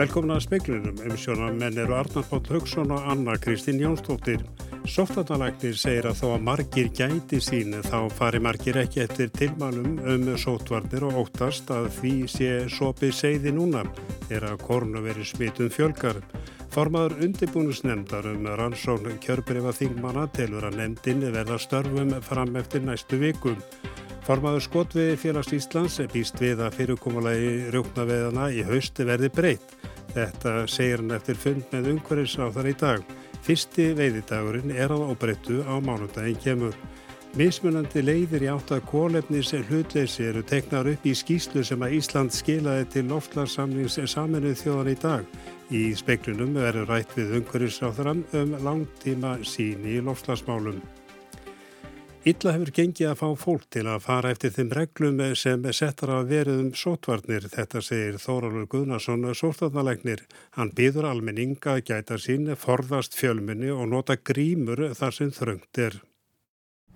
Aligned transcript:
Velkomin 0.00 0.32
að 0.32 0.46
speiklinum, 0.46 1.00
umsjónar 1.10 1.56
menn 1.60 1.76
eru 1.76 1.92
Arnar 1.92 2.24
Páll 2.24 2.46
Haugsson 2.48 2.92
og 2.94 3.08
Anna 3.12 3.34
Kristín 3.36 3.82
Jónsdóttir. 3.82 4.40
Sóttvarnalæknir 4.88 5.74
segir 5.76 6.06
að 6.08 6.22
þó 6.22 6.28
að 6.38 6.46
margir 6.46 6.88
gæti 6.96 7.40
sín 7.44 7.74
þá 7.84 7.98
fari 8.16 8.40
margir 8.40 8.78
ekki 8.80 9.02
eftir 9.04 9.28
tilmálum 9.36 9.98
um 10.00 10.24
sóttvarnir 10.40 11.04
og 11.04 11.18
óttast 11.26 11.68
að 11.76 11.90
því 11.98 12.14
sé 12.32 12.48
sopið 12.72 13.12
segði 13.18 13.52
núna 13.58 13.84
þegar 14.30 14.56
kornu 14.64 15.04
veri 15.04 15.26
smitum 15.28 15.68
fjölgar. 15.68 16.22
Formaður 16.72 17.18
undirbúnusnemndar 17.26 18.30
um 18.32 18.48
rannsókn 18.56 19.20
kjörbrifa 19.20 19.76
þingmanna 19.82 20.30
telur 20.32 20.64
að 20.70 20.80
nemndin 20.80 21.28
verða 21.28 21.60
störfum 21.60 22.16
fram 22.24 22.56
eftir 22.56 22.88
næstu 22.88 23.20
vikum. 23.20 23.60
Formaður 24.24 24.64
skotviði 24.64 25.20
félags 25.20 25.52
Íslands 25.52 26.00
býst 26.12 26.40
við 26.40 26.64
að 26.64 26.80
fyrirkomulegi 26.80 27.54
rjóknaveðana 27.74 28.48
í 28.54 28.64
hausti 28.64 29.04
verði 29.04 29.32
breytt. 29.34 29.80
Þetta 30.14 30.54
segir 30.66 31.02
hann 31.02 31.14
eftir 31.14 31.38
fund 31.38 31.66
með 31.70 31.92
umhverfisráþar 31.94 32.68
í 32.70 32.76
dag. 32.80 33.12
Fyrsti 33.46 33.90
veiðidagurinn 33.98 34.74
er 34.74 34.92
á 34.92 34.98
óbreyttu 34.98 35.62
á 35.64 35.78
mánundaginn 35.78 36.40
kemur. 36.42 36.74
Mismunandi 37.38 38.02
leiðir 38.02 38.42
í 38.42 38.48
átt 38.50 38.72
að 38.74 38.88
kólefnis 38.90 39.52
hlutleysi 39.54 40.24
eru 40.26 40.42
teknar 40.42 40.88
upp 40.90 41.04
í 41.06 41.14
skýslu 41.14 41.62
sem 41.62 41.84
að 41.86 41.94
Ísland 42.00 42.34
skilaði 42.34 42.88
til 42.90 43.04
loftlarsamlings 43.12 44.00
saminuð 44.10 44.58
þjóðan 44.64 44.90
í 44.90 44.96
dag. 44.98 45.28
Í 45.70 45.82
speiklunum 45.94 46.56
verður 46.58 46.90
rætt 46.90 47.14
við 47.14 47.36
umhverfisráþaran 47.38 48.24
um 48.34 48.56
langtíma 48.66 49.36
sín 49.46 49.86
í 49.86 50.00
loftlarsmálum. 50.02 50.82
Illa 52.28 52.52
hefur 52.52 52.68
gengið 52.76 53.06
að 53.08 53.16
fá 53.16 53.28
fólk 53.40 53.62
til 53.72 53.86
að 53.88 54.02
fara 54.04 54.30
eftir 54.34 54.50
þeim 54.52 54.72
reglum 54.76 55.20
sem 55.40 55.62
settar 55.72 56.10
að 56.12 56.26
verið 56.34 56.58
um 56.60 56.66
sótvarnir, 56.76 57.46
þetta 57.48 57.80
segir 57.80 58.18
Þóraldur 58.20 58.66
Guðnarsson, 58.74 59.24
sótvarnalegnir. 59.32 60.26
Hann 60.52 60.68
býður 60.76 61.08
almenning 61.08 61.56
að 61.64 61.80
gæta 61.88 62.18
sín, 62.20 62.50
forðast 62.60 63.16
fjölminni 63.16 63.72
og 63.72 63.88
nota 63.88 64.18
grímur 64.20 64.82
þar 64.98 65.16
sem 65.16 65.30
þröngt 65.32 65.80
er. 65.80 65.96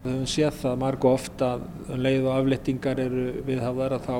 Við 0.03 0.13
höfum 0.13 0.29
séð 0.29 0.61
það 0.61 0.77
margu 0.85 1.11
ofta 1.15 1.51
að 1.57 2.05
leið 2.05 2.29
og 2.29 2.35
aflettingar 2.35 3.01
eru 3.07 3.25
viðhafðar 3.49 3.97
að 3.97 4.11
þá 4.11 4.17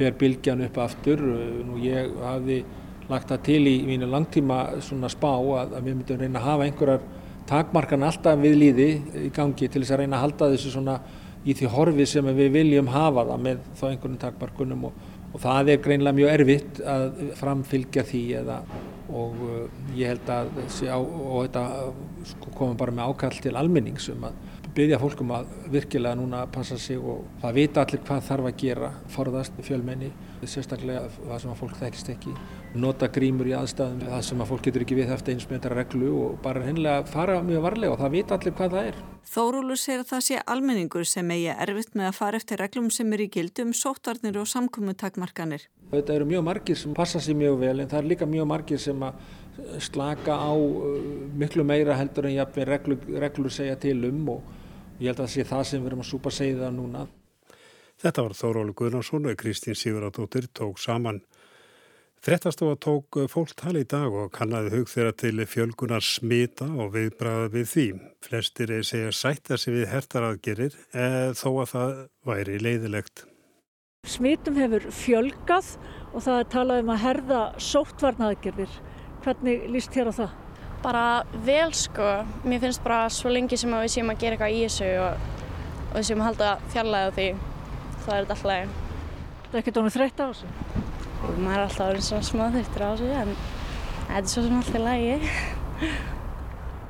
fer 0.00 0.18
bylgjan 0.24 0.66
upp 0.66 0.82
aftur. 0.88 1.22
Nú 1.68 1.78
ég 1.86 2.18
hafi 2.24 2.64
lagt 3.06 3.30
það 3.30 3.46
til 3.46 3.62
í 3.62 3.76
mínu 3.86 4.10
langtíma 4.10 4.64
spá 4.82 5.30
að 5.38 5.78
við 5.84 5.92
myndum 5.92 6.18
reyna 6.24 6.42
að 6.42 6.50
hafa 6.50 6.66
einhverjar 6.66 7.06
takmarkan 7.48 8.04
alltaf 8.06 8.38
við 8.40 8.58
líði 8.62 8.88
í 9.26 9.30
gangi 9.34 9.68
til 9.68 9.82
þess 9.82 9.94
að 9.94 10.02
reyna 10.02 10.18
að 10.18 10.24
halda 10.26 10.50
þessu 10.54 10.74
svona 10.74 10.98
í 11.48 11.54
því 11.56 11.70
horfi 11.72 12.06
sem 12.08 12.28
við 12.36 12.50
viljum 12.56 12.90
hafa 12.92 13.24
það 13.30 13.46
með 13.46 13.62
þá 13.78 13.84
einhvern 13.90 14.20
takmarkunum 14.20 14.84
og, 14.88 15.00
og 15.32 15.42
það 15.42 15.72
er 15.72 15.82
greinlega 15.84 16.18
mjög 16.18 16.34
erfitt 16.34 16.80
að 16.94 17.22
framfylgja 17.38 18.04
því 18.08 18.22
eða, 18.42 18.58
og 19.08 19.42
uh, 19.46 19.62
ég 19.96 20.12
held 20.12 20.32
að 20.34 20.52
á, 20.88 20.98
og 20.98 21.38
þetta 21.46 21.64
sko, 22.34 22.52
komum 22.52 22.78
bara 22.80 22.96
með 22.98 23.12
ákall 23.12 23.42
til 23.44 23.56
almenningsum 23.56 24.28
að 24.28 24.44
byggja 24.76 24.98
fólkum 25.00 25.32
að 25.36 25.50
virkilega 25.72 26.18
núna 26.18 26.44
passa 26.52 26.78
sig 26.78 26.98
og 26.98 27.24
það 27.42 27.58
vita 27.58 27.82
allir 27.84 28.02
hvað 28.06 28.24
þarf 28.28 28.48
að 28.50 28.56
gera 28.62 28.90
forðast 29.14 29.60
fjölmenni, 29.64 30.10
sérstaklega 30.44 31.08
það 31.16 31.40
sem 31.42 31.52
að 31.52 31.60
fólk 31.62 31.76
þekkist 31.80 32.10
ekki 32.14 32.34
nota 32.78 33.08
grímur 33.10 33.48
í 33.48 33.54
aðstæðum 33.56 34.02
það 34.04 34.24
sem 34.28 34.42
að 34.42 34.50
fólk 34.52 34.66
getur 34.66 34.84
ekki 34.84 34.98
við 34.98 35.12
eftir 35.14 35.34
eins 35.34 35.46
með 35.48 35.58
þetta 35.58 35.72
reglu 35.74 36.10
og 36.18 36.36
bara 36.44 36.66
hennilega 36.66 37.06
fara 37.08 37.38
mjög 37.42 37.64
varlega 37.64 37.94
og 37.94 38.02
það 38.02 38.14
vita 38.14 38.36
allir 38.36 38.56
hvað 38.58 38.76
það 38.76 38.90
er. 38.90 39.00
Þórúlu 39.28 39.76
segir 39.76 40.04
að 40.04 40.12
það 40.12 40.22
sé 40.28 40.38
almenningur 40.54 41.08
sem 41.08 41.32
eigi 41.34 41.50
erfitt 41.52 41.98
með 41.98 42.10
að 42.10 42.16
fara 42.20 42.40
eftir 42.40 42.62
reglum 42.62 42.88
sem 42.94 43.12
er 43.12 43.24
í 43.24 43.28
gildum, 43.32 43.74
sótvarnir 43.76 44.38
og 44.40 44.48
samkominntakmarkanir. 44.48 45.66
Þetta 45.90 46.14
eru 46.14 46.28
mjög 46.28 46.46
margir 46.46 46.78
sem 46.80 46.94
passa 46.96 47.20
sér 47.20 47.36
mjög 47.40 47.60
vel 47.60 47.74
en 47.80 47.90
það 47.90 48.00
er 48.02 48.08
líka 48.12 48.28
mjög 48.28 48.48
margir 48.48 48.80
sem 48.80 49.04
að 49.04 49.20
slaka 49.82 50.36
á 50.38 50.52
uh, 50.54 51.02
miklu 51.38 51.64
meira 51.66 51.96
heldur 51.98 52.28
en 52.28 52.36
jafnveg 52.36 52.68
reglur, 52.68 53.04
reglur 53.20 53.52
segja 53.52 53.76
til 53.80 54.04
um 54.08 54.28
og 54.36 54.57
ég 54.98 55.08
held 55.08 55.18
að 55.18 55.24
það 55.24 55.34
sé 55.34 55.46
það 55.48 55.64
sem 55.70 55.82
við 55.82 55.90
erum 55.92 56.04
að 56.04 56.10
súpa 56.12 56.34
segja 56.34 56.60
það 56.64 56.76
núna. 56.78 57.06
Þetta 57.98 58.24
var 58.24 58.38
Þórólu 58.38 58.76
Guðnarsson 58.78 59.26
og 59.26 59.40
Kristín 59.40 59.78
Siguradóttir 59.78 60.46
tók 60.54 60.78
saman 60.78 61.22
Þrettastofa 62.18 62.74
tók 62.82 63.16
fólk 63.30 63.52
tala 63.54 63.78
í 63.84 63.86
dag 63.86 64.10
og 64.10 64.32
kannaði 64.34 64.72
hug 64.72 64.88
þeirra 64.90 65.14
til 65.22 65.44
fjölgunar 65.46 66.02
smita 66.02 66.66
og 66.66 66.90
viðbræða 66.96 67.50
við 67.52 67.68
því. 67.72 67.84
Flestir 68.26 68.72
segja 68.82 69.12
sætta 69.14 69.58
sig 69.58 69.76
við 69.76 69.86
hertaraðgerir 69.92 70.74
eða 70.90 71.36
þó 71.38 71.48
að 71.52 71.70
það 71.72 71.94
væri 72.26 72.58
leiðilegt. 72.64 73.22
Smitum 74.08 74.58
hefur 74.58 74.88
fjölgað 74.98 75.70
og 76.10 76.26
það 76.26 76.42
er 76.42 76.50
talað 76.56 76.82
um 76.82 76.92
að 76.96 77.02
herða 77.04 77.40
sóttvarnaðgerðir. 77.68 78.76
Hvernig 79.22 79.66
líst 79.70 79.94
þér 79.94 80.10
á 80.10 80.14
það? 80.18 80.36
Bara 80.82 81.06
vel 81.44 81.72
sko. 81.74 82.10
Mér 82.46 82.62
finnst 82.66 82.84
bara 82.84 83.06
svo 83.12 83.32
lengi 83.32 83.58
sem 83.58 83.72
við 83.74 83.90
séum 83.96 84.12
að 84.12 84.22
gera 84.22 84.38
eitthvað 84.38 84.56
í 84.56 84.62
þessu 84.66 84.92
og, 85.02 85.32
og 85.88 85.96
við 85.98 86.10
séum 86.10 86.22
að 86.22 86.30
halda 86.30 86.52
fjallega 86.74 87.16
því. 87.18 87.30
Það 88.04 88.14
er 88.14 88.28
þetta 88.28 88.38
alltaf. 88.38 88.76
Það 89.48 89.56
er 89.56 89.62
ekkert 89.62 89.82
ónum 89.82 89.94
þreytt 89.96 90.22
á 90.22 90.26
þessu? 90.28 90.86
og 91.18 91.38
maður 91.42 91.56
er 91.56 91.64
alltaf 91.64 91.90
verið 91.90 92.04
svona 92.06 92.26
smá 92.26 92.44
þurftur 92.54 92.84
á 92.84 92.88
þessu 92.88 93.08
en 93.18 93.32
þetta 94.08 94.20
er 94.20 94.30
svo 94.32 94.44
sem 94.44 94.58
alltaf 94.58 94.84
lægi. 94.84 95.32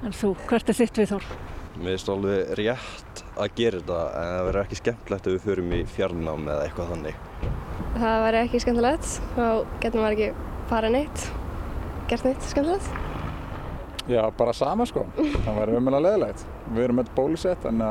En 0.06 0.15
þú, 0.15 0.32
hvert 0.47 0.70
er 0.70 0.78
þitt 0.78 1.00
við 1.00 1.12
þór? 1.15 1.28
Mér 1.78 1.94
finnst 1.94 2.10
alveg 2.12 2.53
rétt 2.59 3.22
að 3.38 3.56
gera 3.59 3.81
þetta 3.81 3.99
en 4.20 4.31
það 4.32 4.44
verður 4.49 4.60
ekki 4.62 4.78
skemmtilegt 4.81 5.28
ef 5.28 5.37
við 5.37 5.44
förum 5.47 5.75
í 5.75 5.81
fjarnám 5.94 6.47
eða 6.47 6.69
eitthvað 6.69 6.94
þannig. 6.94 7.20
Það 7.99 8.22
verður 8.26 8.41
ekki 8.44 8.62
skemmtilegt, 8.62 9.12
þá 9.34 9.44
getur 9.82 10.03
maður 10.05 10.16
ekki 10.19 10.49
farið 10.70 10.97
neitt, 10.99 11.28
gert 12.10 12.28
neitt 12.28 12.50
skemmtilegt. 12.53 13.07
Já, 14.08 14.22
bara 14.38 14.52
sama 14.56 14.86
sko. 14.88 15.04
Það 15.44 15.74
umvel 15.76 15.98
að 15.98 16.04
leðilegt. 16.06 16.44
Við 16.72 16.84
erum 16.86 17.00
með 17.02 17.10
bólusett 17.16 17.64
en 17.69 17.82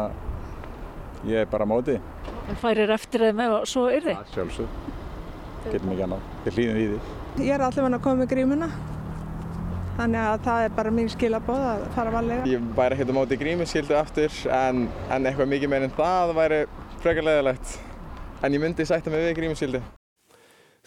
ég 1.28 1.44
er 1.44 1.50
bara 1.52 1.68
mótið. 1.70 2.00
En 2.50 2.60
færir 2.62 2.94
eftir 2.96 3.28
þeim 3.28 3.42
ef 3.46 3.58
svo 3.70 3.88
er 3.92 4.06
þið? 4.06 4.22
Sjálfsög 4.34 4.78
getum 5.72 5.92
ekki 5.94 6.06
annað, 6.06 6.30
við 6.46 6.58
hlýðum 6.60 6.78
í 6.80 6.86
því. 6.92 7.00
Ég 7.44 7.54
er 7.54 7.66
allavega 7.66 8.00
að 8.00 8.06
koma 8.06 8.22
með 8.22 8.32
grímuna, 8.32 8.70
þannig 9.98 10.22
að 10.24 10.46
það 10.48 10.68
er 10.68 10.76
bara 10.78 10.94
mín 11.00 11.12
skilabóð 11.12 11.68
að 11.74 11.84
fara 11.98 12.16
valega. 12.16 12.48
Ég 12.54 12.72
væri 12.78 12.98
ekkert 12.98 13.14
á 13.14 13.18
móti 13.20 13.40
grímuskildu 13.42 14.00
aftur 14.00 14.40
en, 14.62 14.88
en 15.12 15.30
eitthvað 15.30 15.54
mikið 15.54 15.74
meirinn 15.74 15.96
það 16.00 16.34
væri 16.40 16.64
frekar 17.04 17.30
leðilegt. 17.30 17.78
En 18.46 18.54
ég 18.54 18.64
myndi 18.64 18.88
sætta 18.88 19.14
mig 19.14 19.26
við 19.28 19.40
grímuskildu. 19.42 19.84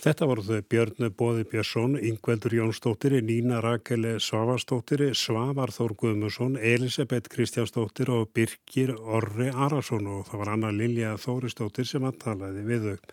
Þetta 0.01 0.27
voru 0.31 0.41
þau 0.41 0.63
Björn 0.73 1.11
Bóði 1.13 1.43
Björnsson, 1.51 1.99
Yngveldur 2.01 2.55
Jónsdóttir, 2.57 3.19
Nína 3.21 3.59
Rakeli 3.61 4.15
Svavarsdóttir, 4.25 5.03
Svavar 5.13 5.69
Þór 5.77 5.93
Guðmusson, 6.01 6.55
Elisabeth 6.57 7.29
Kristjánsdóttir 7.29 8.09
og 8.15 8.31
Birgir 8.33 8.95
Orri 8.97 9.51
Arason 9.53 10.09
og 10.09 10.23
það 10.31 10.41
var 10.41 10.53
Anna 10.55 10.71
Lilja 10.73 11.11
Þórisdóttir 11.21 11.91
sem 11.91 12.07
að 12.09 12.17
talaði 12.25 12.65
við 12.71 12.87
þau. 12.89 13.13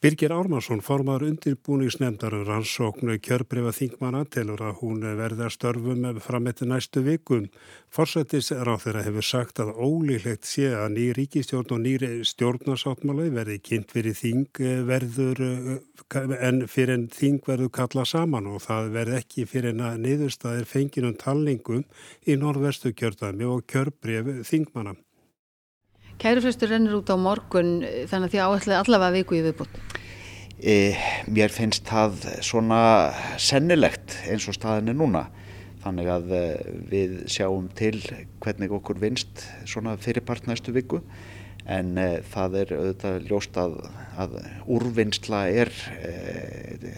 Birgir 0.00 0.32
Ármarsson 0.32 0.80
formar 0.80 1.20
undirbúningsnefndar 1.20 2.32
um 2.32 2.46
rannsóknu 2.48 3.18
kjörbriða 3.20 3.74
þingmana 3.76 4.22
telur 4.32 4.62
að 4.64 4.78
hún 4.78 5.02
verða 5.18 5.50
störfum 5.52 6.06
fram 6.24 6.48
eftir 6.48 6.70
næstu 6.70 7.02
vikum. 7.04 7.50
Forsættis 7.92 8.48
ráð 8.64 8.86
þeirra 8.86 9.02
hefur 9.04 9.26
sagt 9.28 9.60
að 9.60 9.74
ólíklegt 9.76 10.48
sé 10.48 10.70
að 10.72 10.94
ný 10.94 11.04
ríkistjórn 11.18 11.74
og 11.76 11.82
nýri 11.84 12.10
stjórnarsáttmála 12.30 13.28
verði 13.34 13.58
kynnt 13.60 13.92
fyrir 13.92 14.16
þing 14.16 14.62
verður 14.88 15.44
en 16.48 16.64
fyrir 16.64 16.94
en 16.96 17.06
þing 17.12 17.44
verður 17.44 17.74
kalla 17.82 18.06
saman 18.08 18.48
og 18.54 18.64
það 18.64 18.90
verði 18.96 19.20
ekki 19.20 19.46
fyrir 19.52 19.76
en 19.76 19.84
að 19.90 20.00
niðurstaðir 20.06 20.72
fenginum 20.72 21.20
talningum 21.20 21.84
í 22.24 22.40
norðvestu 22.40 22.96
kjörðami 22.96 23.52
og 23.52 23.68
kjörbrif 23.68 24.32
þingmana. 24.48 24.96
Kærufrestur 26.20 26.68
rennur 26.68 26.98
út 26.98 27.08
á 27.08 27.16
morgun 27.16 27.80
þannig 28.10 28.28
að 28.28 28.32
því 28.34 28.40
áætlaði 28.44 28.78
allavega 28.82 29.16
viku 29.16 29.38
í 29.38 29.44
viðbútt. 29.46 29.78
E, 30.60 30.92
mér 31.32 31.52
finnst 31.54 31.86
það 31.88 32.18
svona 32.44 32.80
sennilegt 33.40 34.18
eins 34.28 34.44
og 34.50 34.58
staðin 34.58 34.92
er 34.92 34.98
núna. 34.98 35.24
Þannig 35.80 36.10
að 36.12 36.34
e, 36.36 36.42
við 36.90 37.14
sjáum 37.32 37.70
til 37.72 37.96
hvernig 38.44 38.74
okkur 38.76 39.00
vinst 39.00 39.46
svona 39.64 39.96
fyrirpart 40.00 40.50
næstu 40.50 40.74
viku 40.76 41.00
en 41.64 41.96
e, 41.96 42.08
það 42.28 42.58
er 42.60 42.74
auðvitað 42.76 43.28
ljóst 43.30 43.56
að, 43.60 43.78
að 44.20 44.36
úrvinnsla 44.76 45.42
er, 45.62 45.72
e, 46.04 46.14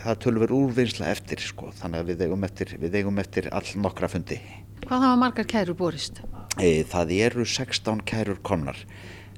það 0.03 0.21
tölver 0.27 0.57
úrvinnsla 0.59 1.15
eftir 1.15 1.47
sko 1.47 1.71
þannig 1.79 2.03
að 2.03 2.11
við 2.11 2.27
eigum 2.27 2.51
eftir, 2.51 2.75
við 2.83 2.99
eigum 2.99 3.23
eftir 3.23 3.53
all 3.55 3.67
nokkra 3.87 4.11
fundi. 4.11 4.43
Hvað 4.83 5.07
hafa 5.07 5.19
margar 5.21 5.47
kærur 5.47 5.79
borist? 5.79 6.25
E, 6.61 6.83
það 6.85 7.13
eru 7.17 7.45
16 7.49 8.03
kærur 8.05 8.41
komnar 8.45 8.77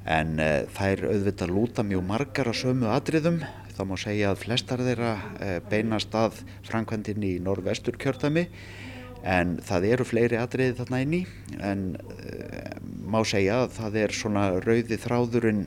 en 0.05 0.35
uh, 0.43 0.65
þær 0.75 1.07
auðvitað 1.13 1.53
lúta 1.55 1.85
mjög 1.87 2.03
margar 2.09 2.51
að 2.51 2.59
sömu 2.61 2.91
atriðum 2.93 3.39
þá 3.75 3.83
má 3.89 3.95
segja 4.01 4.33
að 4.33 4.43
flestar 4.43 4.83
þeirra 4.85 5.13
uh, 5.15 5.55
beinast 5.71 6.17
að 6.19 6.43
framkvæmdinn 6.67 7.25
í 7.25 7.33
norðvestur 7.45 7.97
kjörðami 8.03 8.45
en 9.25 9.57
það 9.65 9.89
eru 9.95 10.05
fleiri 10.05 10.37
atriði 10.37 10.77
þarna 10.83 11.01
inn 11.01 11.15
í 11.17 11.23
en 11.65 11.85
má 13.09 13.23
segja 13.25 13.63
að 13.63 13.71
það 13.79 13.97
er 14.03 14.17
svona 14.19 14.45
rauði 14.61 14.99
þráðurinn 15.01 15.63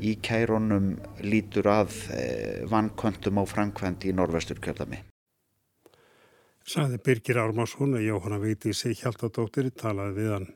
í 0.00 0.14
kæronum 0.24 0.94
lítur 1.20 1.68
að 1.68 1.92
vankvöntum 2.72 3.42
á 3.42 3.44
framkvæmd 3.52 4.08
í 4.08 4.16
norðvestur 4.16 4.62
kjörðami 4.64 5.02
Saði 6.62 7.00
Birgir 7.02 7.40
Ármásson 7.42 7.96
að 7.98 8.06
Jóhanna 8.06 8.38
Víti 8.38 8.72
sig 8.72 9.00
hjálpadóttir 9.00 9.72
talaði 9.74 10.14
við 10.20 10.28
hann. 10.36 10.50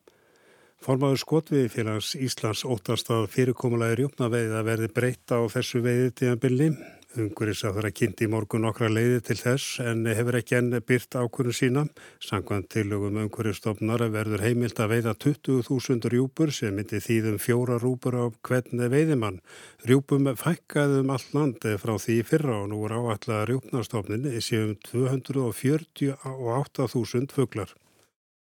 Formaður 0.85 1.23
skotviði 1.23 1.69
félags 1.73 2.11
Íslands 2.21 2.61
óttast 2.69 3.09
að 3.15 3.31
fyrirkomulagi 3.33 3.97
rjúpnaveið 4.03 4.53
að 4.59 4.67
verði 4.69 4.89
breyta 4.99 5.35
á 5.41 5.43
þessu 5.51 5.79
veiði 5.85 6.11
tíðanbilli. 6.21 6.69
Unguris 7.17 7.63
að 7.65 7.73
það 7.73 7.81
er 7.81 7.87
að 7.89 7.97
kynnti 7.97 8.27
í 8.27 8.29
morgun 8.29 8.69
okkra 8.69 8.93
leiði 8.93 9.21
til 9.25 9.41
þess 9.41 9.81
en 9.81 10.05
hefur 10.11 10.37
ekki 10.37 10.57
enn 10.59 10.75
byrt 10.85 11.17
ákvörðun 11.17 11.57
sína. 11.57 11.89
Sankvæmt 12.21 12.69
tilögum 12.75 13.17
ungurisstofnar 13.23 14.05
verður 14.13 14.45
heimilt 14.45 14.77
að 14.83 14.91
veiða 14.93 15.15
20.000 15.25 16.11
rjúpur 16.13 16.51
sem 16.53 16.77
myndi 16.77 16.99
þýðum 17.07 17.39
fjóra 17.41 17.77
rúpur 17.81 18.15
á 18.21 18.29
hvern 18.45 18.77
veiðimann. 18.93 19.41
Rjúpum 19.89 20.29
fækkaðum 20.37 21.09
all 21.17 21.27
land 21.33 21.65
frá 21.81 21.97
því 21.97 22.21
fyrra 22.29 22.61
og 22.61 22.69
nú 22.75 22.79
er 22.85 23.01
áallega 23.01 23.49
rjúpnastofnin 23.49 24.29
séum 24.45 24.77
248.000 24.93 27.33
fugglar. 27.33 27.73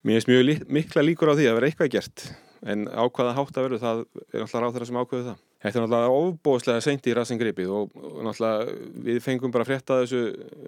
Mér 0.02 0.18
finnst 0.18 0.32
mjög 0.32 0.64
mikla 0.74 1.04
líkur 1.06 1.30
á 1.30 1.38
því 1.38 1.46
að 1.46 1.60
vera 1.60 1.70
eitthvað 1.70 1.94
gert 1.94 2.24
en 2.62 2.86
ákvaða 2.90 3.36
hátt 3.38 3.58
að 3.58 3.66
verðu 3.66 3.80
það 3.82 4.02
er 4.02 4.42
náttúrulega 4.42 4.62
ráð 4.62 4.76
þeirra 4.76 4.88
sem 4.90 5.00
ákveðu 5.02 5.26
það. 5.28 5.38
Þetta 5.62 5.78
er 5.78 5.84
náttúrulega 5.84 6.18
ofbóðslega 6.18 6.84
seint 6.86 7.08
í 7.10 7.16
rassingripið 7.18 7.72
og, 7.74 7.96
og 7.98 8.20
náttúrulega 8.26 8.76
við 9.08 9.20
fengum 9.26 9.54
bara 9.54 9.68
frétta 9.68 10.02
þessu, 10.02 10.22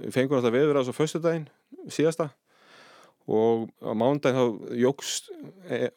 við 0.04 0.16
fengum 0.16 0.38
náttúrulega 0.38 0.58
viður 0.58 0.78
á 0.78 0.82
þessu 0.82 0.96
föstudaginn 0.98 1.48
síðasta 1.94 2.30
og 3.30 3.68
á 3.82 3.92
mándaginn 3.98 4.38
þá 4.38 4.74
jóks, 4.84 5.14
e, 5.70 5.90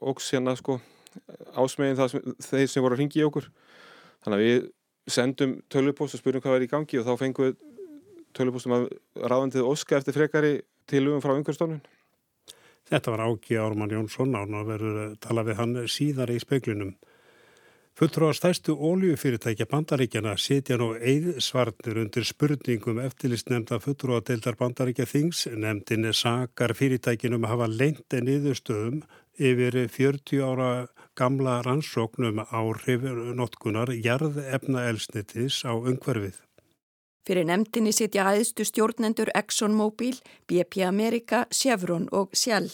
óks 0.00 0.32
hérna 0.32 0.56
sko 0.56 0.78
ásmegin 1.56 1.98
það 1.98 2.18
þeir 2.44 2.68
sem 2.72 2.84
voru 2.84 2.96
að 2.96 3.02
ringi 3.04 3.20
í 3.20 3.26
okkur. 3.26 3.48
Þannig 4.24 4.36
að 4.38 4.44
við 4.46 4.68
sendum 5.12 5.56
tölvupóst 5.72 6.16
og 6.16 6.22
spurum 6.22 6.44
hvað 6.44 6.60
er 6.60 6.68
í 6.68 6.72
gangi 6.72 7.00
og 7.00 7.08
þá 7.08 7.16
fengum 7.20 7.48
við 7.50 7.56
tölvupóstum 8.36 8.76
að 8.76 8.86
ráðandið 9.20 9.66
óska 9.68 9.98
eftir 9.98 10.16
frekari 10.16 10.60
tilugum 10.88 11.24
frá 11.24 11.34
umhverfstofnun. 11.34 11.82
Þetta 12.92 13.12
var 13.14 13.22
Áki 13.24 13.56
Ármann 13.56 13.92
Jónsson 13.94 14.34
án 14.36 14.52
að 14.52 14.82
tala 15.24 15.46
við 15.46 15.56
hann 15.56 15.78
síðar 15.88 16.28
í 16.28 16.36
speiklinum. 16.42 16.90
Fulltrúar 17.96 18.36
stærstu 18.36 18.74
óljufyrirtækja 18.76 19.64
bandaríkjana 19.68 20.34
sitja 20.40 20.76
nú 20.80 20.90
eið 20.96 21.38
svarnir 21.44 22.02
undir 22.02 22.28
spurningum 22.28 23.00
eftirlistnemnda 23.00 23.80
fulltrúadeildar 23.84 24.60
bandaríkja 24.60 25.08
þings. 25.08 25.46
Nemndin 25.56 26.10
sakar 26.12 26.76
fyrirtækinum 26.76 27.48
að 27.48 27.54
hafa 27.54 27.72
leint 27.72 28.16
en 28.18 28.28
yðurstöðum 28.34 29.02
yfir 29.40 29.80
40 29.96 30.44
ára 30.44 30.70
gamla 31.16 31.62
rannsóknum 31.64 32.44
áhrif 32.44 33.08
notkunar 33.40 33.92
jarðefna 33.96 34.88
elsnitis 34.92 35.64
á 35.64 35.72
umhverfið. 35.72 36.40
Fyrir 37.22 37.46
nefndinni 37.46 37.92
sitja 37.94 38.24
aðstu 38.32 38.64
stjórnendur 38.66 39.30
ExxonMobil, 39.38 40.16
BP 40.50 40.82
America, 40.88 41.44
Chevron 41.54 42.08
og 42.10 42.34
Shell. 42.34 42.72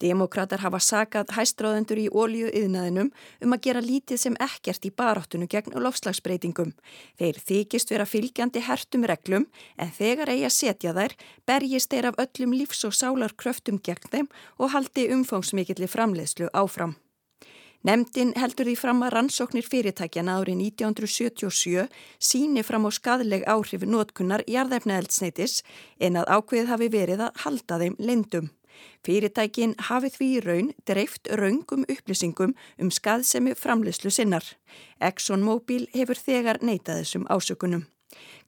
Demokrater 0.00 0.62
hafa 0.62 0.78
sakað 0.80 1.34
hæstráðendur 1.36 1.98
í 2.00 2.06
ólíu 2.08 2.48
yðnaðinum 2.56 3.10
um 3.44 3.56
að 3.56 3.62
gera 3.66 3.82
lítið 3.84 4.22
sem 4.22 4.38
ekkert 4.40 4.86
í 4.88 4.92
baráttunum 4.96 5.50
gegn 5.50 5.76
lofslagsbreytingum. 5.76 6.72
Þeir 7.20 7.42
þykist 7.50 7.92
vera 7.92 8.06
fylgjandi 8.08 8.62
hertum 8.64 9.04
reglum 9.10 9.50
en 9.76 9.92
þegar 9.98 10.32
eigi 10.32 10.46
að 10.48 10.56
setja 10.56 10.96
þær 10.96 11.18
berjist 11.50 11.92
þeir 11.92 12.12
af 12.12 12.24
öllum 12.24 12.56
lífs- 12.56 12.86
og 12.88 12.96
sálarkröftum 12.96 13.82
gegn 13.84 14.08
þeim 14.14 14.32
og 14.56 14.72
haldi 14.72 15.10
umfangsmikilli 15.12 15.90
framleiðslu 15.90 16.48
áfram. 16.54 16.96
Nemndin 17.80 18.34
heldur 18.36 18.68
því 18.68 18.74
fram 18.76 18.98
að 19.06 19.14
rannsóknir 19.14 19.64
fyrirtækjana 19.64 20.34
árið 20.36 20.58
1977 20.66 21.86
síni 22.20 22.64
fram 22.66 22.84
á 22.84 22.90
skadleg 22.92 23.46
áhrif 23.48 23.86
notkunnar 23.88 24.44
jarðefnaeldsneitis 24.44 25.62
en 25.96 26.20
að 26.20 26.28
ákveð 26.28 26.68
hafi 26.68 26.90
verið 26.92 27.24
að 27.24 27.40
halda 27.46 27.78
þeim 27.80 27.96
lindum. 27.96 28.50
Fyrirtækin 29.04 29.72
hafi 29.88 30.12
því 30.12 30.28
í 30.28 30.42
raun 30.44 30.68
dreift 30.88 31.32
raungum 31.40 31.86
upplýsingum 31.88 32.52
um 32.52 32.92
skaðsemi 32.92 33.56
framleyslu 33.56 34.12
sinnar. 34.12 34.44
ExxonMobil 35.00 35.88
hefur 35.96 36.20
þegar 36.20 36.60
neitað 36.60 37.00
þessum 37.00 37.24
ásökunum. 37.32 37.86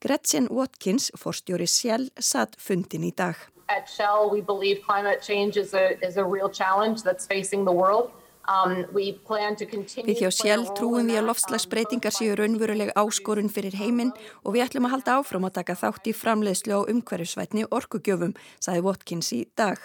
Gretchen 0.05 0.49
Watkins, 0.51 1.09
forstjóri 1.17 1.69
Shell, 1.71 2.11
satt 2.21 2.59
fundin 2.61 3.09
í 3.09 3.15
dag. 3.17 3.37
At 3.69 3.89
Shell 3.89 4.29
we 4.29 4.43
believe 4.43 4.85
climate 4.85 5.23
change 5.23 5.57
is 5.57 5.73
a, 5.73 5.97
is 6.05 6.19
a 6.19 6.25
real 6.25 6.51
challenge 6.51 7.03
that's 7.03 7.25
facing 7.27 7.65
the 7.65 7.73
world. 7.73 8.11
Um, 8.43 8.81
við 8.91 10.19
hjá 10.19 10.31
sjálf 10.35 10.73
trúum 10.75 11.07
við 11.07 11.21
að 11.21 11.29
loftslagsbreytingar 11.29 12.15
séu 12.15 12.35
raunveruleg 12.35 12.91
áskorun 12.99 13.51
fyrir 13.53 13.77
heiminn 13.79 14.11
og 14.43 14.57
við 14.57 14.65
ætlum 14.65 14.89
að 14.89 14.97
halda 14.97 15.17
áfram 15.21 15.47
að 15.47 15.59
taka 15.61 15.77
þátt 15.79 16.11
í 16.11 16.15
framleiðslu 16.17 16.75
á 16.75 16.81
umhverjusvætni 16.91 17.69
orkugjöfum, 17.71 18.35
saði 18.59 18.83
Watkins 18.83 19.31
í 19.37 19.45
dag. 19.55 19.79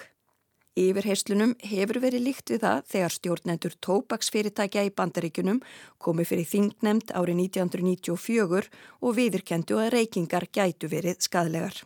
Yfir 0.78 1.06
heislunum 1.10 1.54
hefur 1.66 1.98
verið 2.02 2.26
líkt 2.26 2.52
við 2.54 2.64
það 2.66 2.82
þegar 2.92 3.14
stjórnendur 3.14 3.76
tópaksfyrirtækja 3.86 4.84
í 4.86 4.94
bandaríkunum 4.94 5.62
komi 6.02 6.26
fyrir 6.26 6.50
þingnemnd 6.50 7.14
árið 7.18 7.42
1994 7.48 8.70
og 9.02 9.18
viðurkendu 9.18 9.78
að 9.82 9.94
reykingar 9.96 10.50
gætu 10.54 10.90
verið 10.90 11.22
skadlegar. 11.26 11.82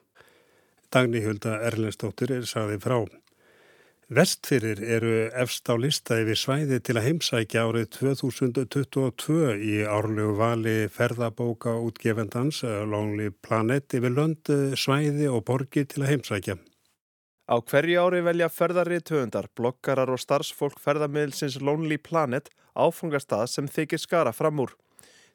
Dagni 0.92 1.24
Hulda 1.24 1.60
Erlendstóttir 1.68 2.36
er 2.36 2.48
saði 2.48 2.80
frá. 2.84 3.00
Vestfyrir 4.12 4.82
eru 4.84 5.12
efst 5.40 5.70
á 5.72 5.80
lista 5.80 6.18
yfir 6.20 6.36
svæði 6.36 6.82
til 6.84 6.98
að 7.00 7.06
heimsækja 7.06 7.62
árið 7.64 7.86
2022 7.96 9.54
í 9.64 9.78
árlegu 9.88 10.34
vali 10.36 10.74
ferðabóka 10.92 11.78
útgefendans 11.80 12.60
Lonely 12.92 13.30
Planet 13.32 13.96
yfir 13.96 14.12
lönd, 14.12 14.52
svæði 14.76 15.30
og 15.32 15.46
borgir 15.48 15.88
til 15.88 16.04
að 16.04 16.12
heimsækja. 16.12 16.58
Á 17.48 17.56
hverju 17.64 18.04
ári 18.04 18.20
velja 18.28 18.52
ferðarrið 18.52 19.08
töfundar, 19.14 19.48
bloggarar 19.56 20.12
og 20.12 20.20
starfsfólk 20.20 20.84
ferðarmiðlsins 20.84 21.62
Lonely 21.64 21.96
Planet 21.96 22.52
áfangastað 22.76 23.48
sem 23.48 23.72
þykir 23.72 24.04
skara 24.04 24.36
fram 24.36 24.60
úr. 24.60 24.76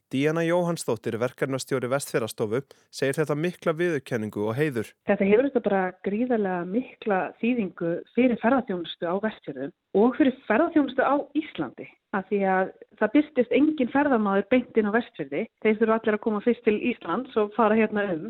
Díana 0.06 0.44
Jóhannsdóttir, 0.47 1.17
verkefnastjóri 1.19 1.88
Vestfjörðarstofu, 1.91 2.61
segir 2.94 3.17
þetta 3.17 3.35
mikla 3.35 3.73
viðurkenningu 3.75 4.44
og 4.47 4.55
heiður. 4.55 4.93
Þetta 5.11 5.26
hefur 5.26 5.47
þetta 5.49 5.62
bara 5.64 5.81
gríðarlega 6.06 6.58
mikla 6.70 7.17
þýðingu 7.41 7.88
fyrir 8.14 8.38
ferðarþjónustu 8.38 9.08
á 9.11 9.14
Vestfjörðum 9.25 9.73
og 9.99 10.12
fyrir 10.14 10.37
ferðarþjónustu 10.47 11.03
á 11.03 11.14
Íslandi. 11.41 11.87
Af 12.14 12.29
því 12.29 12.38
að 12.53 12.70
það 13.00 13.11
byrstist 13.16 13.57
engin 13.59 13.90
ferðarmáður 13.90 14.47
beintinn 14.54 14.87
á 14.87 14.95
Vestfjörði. 14.95 15.40
Þeir 15.66 15.81
þurfu 15.81 15.97
allir 15.97 16.19
að 16.19 16.23
koma 16.28 16.42
fyrst 16.45 16.62
til 16.69 16.76
Íslands 16.92 17.40
og 17.42 17.50
fara 17.57 17.78
hérna 17.81 18.04
um. 18.14 18.28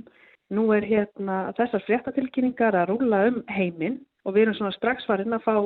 Nú 0.56 0.64
er 0.72 0.86
hérna 0.88 1.36
þessar 1.58 1.84
fréttatilkynningar 1.84 2.78
að 2.78 2.94
rúla 2.94 3.20
um 3.28 3.42
heiminn 3.52 3.98
og 4.24 4.32
við 4.32 4.46
erum 4.46 4.56
svona 4.62 4.72
strax 4.78 5.04
farin 5.04 5.36
að 5.36 5.44
fá 5.44 5.56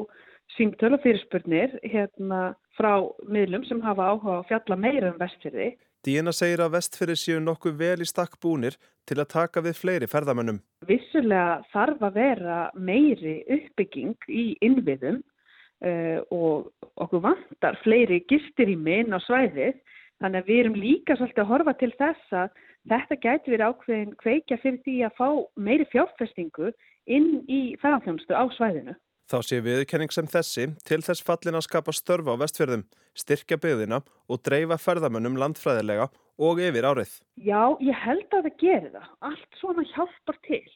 símtölu 0.57 0.99
fyrirspurnir 1.05 1.79
hérna 1.87 2.57
frá 2.75 2.97
miðlum 3.31 3.63
sem 3.69 3.79
hafa 3.85 4.11
áhuga 4.11 4.41
að 4.41 4.51
fjalla 4.51 4.81
meira 4.89 5.13
um 5.13 5.23
Vestfjörði. 5.23 5.69
Díena 6.01 6.33
segir 6.33 6.63
að 6.65 6.79
vestfyrir 6.79 7.19
séu 7.21 7.41
nokkuð 7.45 7.75
vel 7.77 8.01
í 8.01 8.07
stakk 8.09 8.39
búnir 8.41 8.79
til 9.05 9.19
að 9.21 9.33
taka 9.35 9.61
við 9.61 9.75
fleiri 9.77 10.07
ferðamönnum. 10.09 10.63
Vissulega 10.89 11.59
þarf 11.75 12.07
að 12.09 12.17
vera 12.17 12.61
meiri 12.73 13.35
uppbygging 13.57 14.17
í 14.33 14.45
innviðum 14.65 15.19
uh, 15.21 16.25
og 16.33 16.71
okkur 17.05 17.25
vantar 17.27 17.77
fleiri 17.85 18.23
gistir 18.33 18.73
í 18.73 18.79
minn 18.81 19.13
á 19.13 19.21
svæðið. 19.27 19.77
Þannig 20.25 20.41
að 20.41 20.49
við 20.49 20.63
erum 20.63 20.81
líka 20.81 21.19
svolítið 21.19 21.45
að 21.45 21.53
horfa 21.53 21.77
til 21.83 21.93
þess 22.01 22.35
að 22.43 22.57
þetta 22.89 23.21
gæti 23.27 23.53
verið 23.53 23.69
ákveðin 23.69 24.17
kveikja 24.25 24.61
fyrir 24.65 24.81
því 24.87 24.97
að 25.05 25.17
fá 25.21 25.29
meiri 25.69 25.89
fjárfestingu 25.93 26.73
inn 27.13 27.31
í 27.45 27.61
ferðarþjónustu 27.85 28.37
á 28.37 28.45
svæðinu. 28.57 28.97
Þá 29.31 29.37
sé 29.47 29.61
viðkenning 29.63 30.11
sem 30.11 30.27
þessi 30.27 30.65
til 30.83 31.05
þess 31.07 31.23
fallin 31.23 31.55
að 31.55 31.69
skapa 31.69 31.93
störfa 31.95 32.35
á 32.35 32.41
vestfjörðum, 32.41 32.81
styrkja 33.15 33.61
byggðina 33.63 34.01
og 34.27 34.41
dreifa 34.43 34.79
ferðamönnum 34.83 35.37
landfræðilega 35.39 36.09
og 36.43 36.59
yfir 36.59 36.89
árið. 36.89 37.13
Já, 37.39 37.79
ég 37.79 38.01
held 38.03 38.35
að 38.35 38.49
það 38.49 38.57
gerir 38.65 38.91
það. 38.97 39.07
Allt 39.31 39.61
svona 39.61 39.87
hjálpar 39.93 40.41
til. 40.49 40.67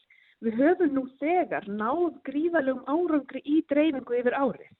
Við 0.45 0.57
höfum 0.61 0.95
nú 0.95 1.03
þegar 1.19 1.67
náð 1.67 2.15
gríðalegum 2.29 2.87
árangri 2.87 3.43
í 3.43 3.59
dreifingu 3.67 4.19
yfir 4.21 4.39
árið. 4.39 4.71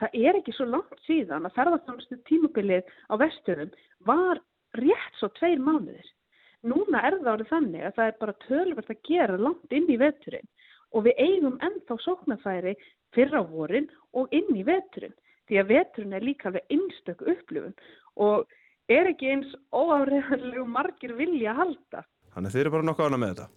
Það 0.00 0.20
er 0.24 0.40
ekki 0.40 0.54
svo 0.56 0.70
langt 0.72 1.04
síðan 1.04 1.44
að 1.44 1.56
ferðarþjónustu 1.58 2.20
tímubilið 2.30 2.92
á 3.12 3.14
vestfjörðum 3.20 3.76
var 4.08 4.40
rétt 4.80 5.20
svo 5.20 5.28
tveir 5.36 5.60
mánuðir. 5.60 6.14
Núna 6.64 7.04
er 7.04 7.20
það 7.20 7.34
árið 7.34 7.52
þannig 7.52 7.84
að 7.90 7.98
það 7.98 8.10
er 8.10 8.20
bara 8.22 8.40
tölvert 8.46 8.94
að 8.94 9.02
gera 9.10 9.42
langt 9.42 9.74
inn 9.76 9.90
í 9.92 10.00
veturinn 10.00 10.54
og 10.96 11.04
við 11.04 11.20
eigum 11.20 11.58
ennþá 11.60 11.98
sóknarfæri 12.04 12.72
fyrra 13.16 13.42
vorin 13.46 13.88
og 14.16 14.32
inn 14.34 14.50
í 14.56 14.64
veturinn. 14.66 15.14
Því 15.48 15.60
að 15.62 15.70
veturinn 15.72 16.16
er 16.16 16.24
líka 16.24 16.50
alveg 16.50 16.74
einstöku 16.74 17.30
upplifun 17.32 17.76
og 18.20 18.48
er 18.92 19.08
ekki 19.12 19.30
eins 19.32 19.54
óáreðanlegu 19.72 20.66
margir 20.68 21.14
vilja 21.16 21.54
að 21.54 21.62
halda. 21.62 22.04
Þannig 22.34 22.54
þeir 22.54 22.64
eru 22.64 22.74
bara 22.76 22.88
nokkuð 22.88 23.08
ánað 23.08 23.22
með 23.22 23.34
þetta? 23.34 23.48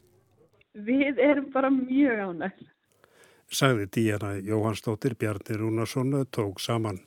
Við 0.88 1.20
erum 1.20 1.48
bara 1.52 1.72
mjög 1.76 2.26
ánað. 2.28 2.66
Sagði 3.52 3.88
Díana 3.92 4.36
Jóhannsdóttir 4.40 5.18
Bjarni 5.20 5.58
Rúnarsson 5.60 6.14
tók 6.32 6.62
saman. 6.64 7.02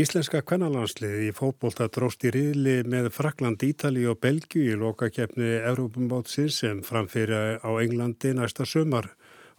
Íslenska 0.00 0.40
kvennalandsliði 0.46 1.26
í 1.28 1.32
fótbolta 1.36 1.88
dróst 1.92 2.22
í 2.24 2.30
riðli 2.32 2.76
með 2.88 3.10
Frakland, 3.12 3.60
Ítali 3.66 4.06
og 4.08 4.20
Belgiu 4.22 4.62
í 4.70 4.78
lokakefni 4.78 5.50
Európumótsins 5.58 6.60
sem 6.62 6.80
framfyrir 6.86 7.58
á 7.60 7.70
Englandi 7.82 8.32
næsta 8.38 8.64
sömar. 8.64 9.10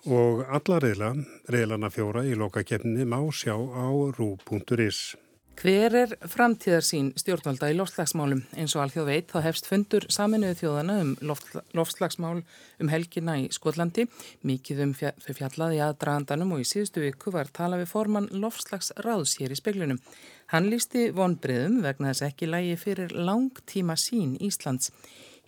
Og 0.10 0.46
alla 0.48 0.80
reyðla, 0.82 1.12
reyðlana 1.52 1.92
fjóra 1.94 2.24
í 2.26 2.38
lokakefninni 2.38 3.06
má 3.06 3.20
sjá 3.36 3.54
á 3.54 3.88
rú.is. 4.18 5.12
Hver 5.62 5.94
er 5.94 6.14
framtíðarsýn 6.26 7.12
stjórnvalda 7.22 7.68
í 7.70 7.76
loftslagsmálum? 7.78 8.40
Eins 8.58 8.74
og 8.74 8.82
alþjóð 8.82 9.10
veit 9.12 9.28
þá 9.30 9.44
hefst 9.46 9.68
fundur 9.70 10.08
saminuðu 10.10 10.56
þjóðana 10.58 10.96
um 11.04 11.12
loftslagsmál 11.78 12.40
um 12.82 12.90
helgina 12.90 13.36
í 13.38 13.44
Skotlandi. 13.54 14.08
Mikið 14.48 14.82
um 14.88 14.96
þau 14.98 15.36
fjallaði 15.38 15.84
aðdragandanum 15.86 16.56
og 16.56 16.64
í 16.64 16.66
síðustu 16.66 17.04
viku 17.04 17.36
var 17.36 17.52
tala 17.54 17.78
við 17.78 17.92
formann 17.92 18.32
loftslagsráðs 18.34 19.36
hér 19.38 19.54
í 19.54 19.60
speglunum. 19.60 20.02
Hann 20.50 20.72
lísti 20.72 21.12
vonbreiðum 21.14 21.84
vegna 21.86 22.10
þess 22.10 22.32
ekki 22.32 22.50
lægi 22.50 22.80
fyrir 22.82 23.14
langtíma 23.14 24.00
sín 24.02 24.40
Íslands. 24.42 24.90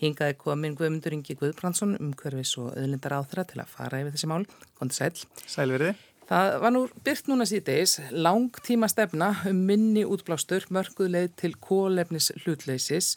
Hingaði 0.04 0.36
komin 0.40 0.76
Guðmundur 0.76 1.16
Ingi 1.16 1.36
Guðbrandsson 1.40 1.96
um 2.00 2.12
hverfis 2.20 2.58
og 2.60 2.74
öðlindar 2.76 3.16
áþra 3.20 3.46
til 3.48 3.62
að 3.64 3.72
fara 3.72 4.02
yfir 4.04 4.16
þessi 4.16 4.30
mál. 4.32 4.42
Kondi 4.80 4.98
sæl. 4.98 5.14
Sælverði. 5.48 5.94
Það 6.28 6.50
var 6.64 6.74
nú 6.74 6.82
byrt 7.06 7.30
núna 7.30 7.48
síðdeis 7.48 7.98
lang 8.12 8.60
tíma 8.64 8.88
stefna 8.92 9.34
um 9.50 9.64
minni 9.68 10.06
útblástur, 10.08 10.66
mörguð 10.74 11.12
leið 11.14 11.34
til 11.40 11.54
kólefnis 11.62 12.32
hlutleysis. 12.44 13.16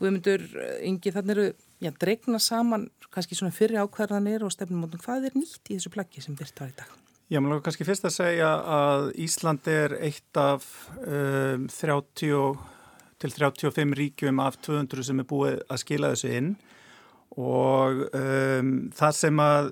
Guðmundur, 0.00 0.44
Ingi, 0.84 1.12
þannig 1.14 1.36
eru 1.36 1.46
já, 1.82 1.92
dregna 2.00 2.40
saman 2.40 2.88
kannski 3.12 3.36
svona 3.36 3.54
fyrir 3.54 3.82
ákvarðanir 3.84 4.44
og 4.44 4.52
stefnum 4.54 4.84
mótum. 4.84 5.00
Hvað 5.04 5.28
er 5.28 5.36
nýtt 5.36 5.68
í 5.68 5.76
þessu 5.76 5.92
plaggi 5.92 6.24
sem 6.24 6.36
byrt 6.38 6.60
var 6.60 6.72
í 6.72 6.76
dag? 6.80 6.92
Já, 7.32 7.40
maður 7.40 7.56
lóka 7.56 7.68
kannski 7.68 7.88
fyrst 7.88 8.04
að 8.08 8.16
segja 8.18 8.52
að 8.76 9.10
Ísland 9.24 9.68
er 9.72 9.96
eitt 10.04 10.40
af 10.40 10.68
um, 11.00 11.68
30 11.72 12.32
til 13.22 13.32
35 13.34 13.96
ríkjum 13.98 14.42
af 14.42 14.58
200 14.66 15.06
sem 15.06 15.22
er 15.22 15.28
búið 15.28 15.60
að 15.70 15.82
skila 15.84 16.12
þessu 16.12 16.32
inn 16.38 16.50
og 17.38 18.02
um, 18.18 18.72
það 18.92 19.14
sem 19.16 19.40
að 19.40 19.70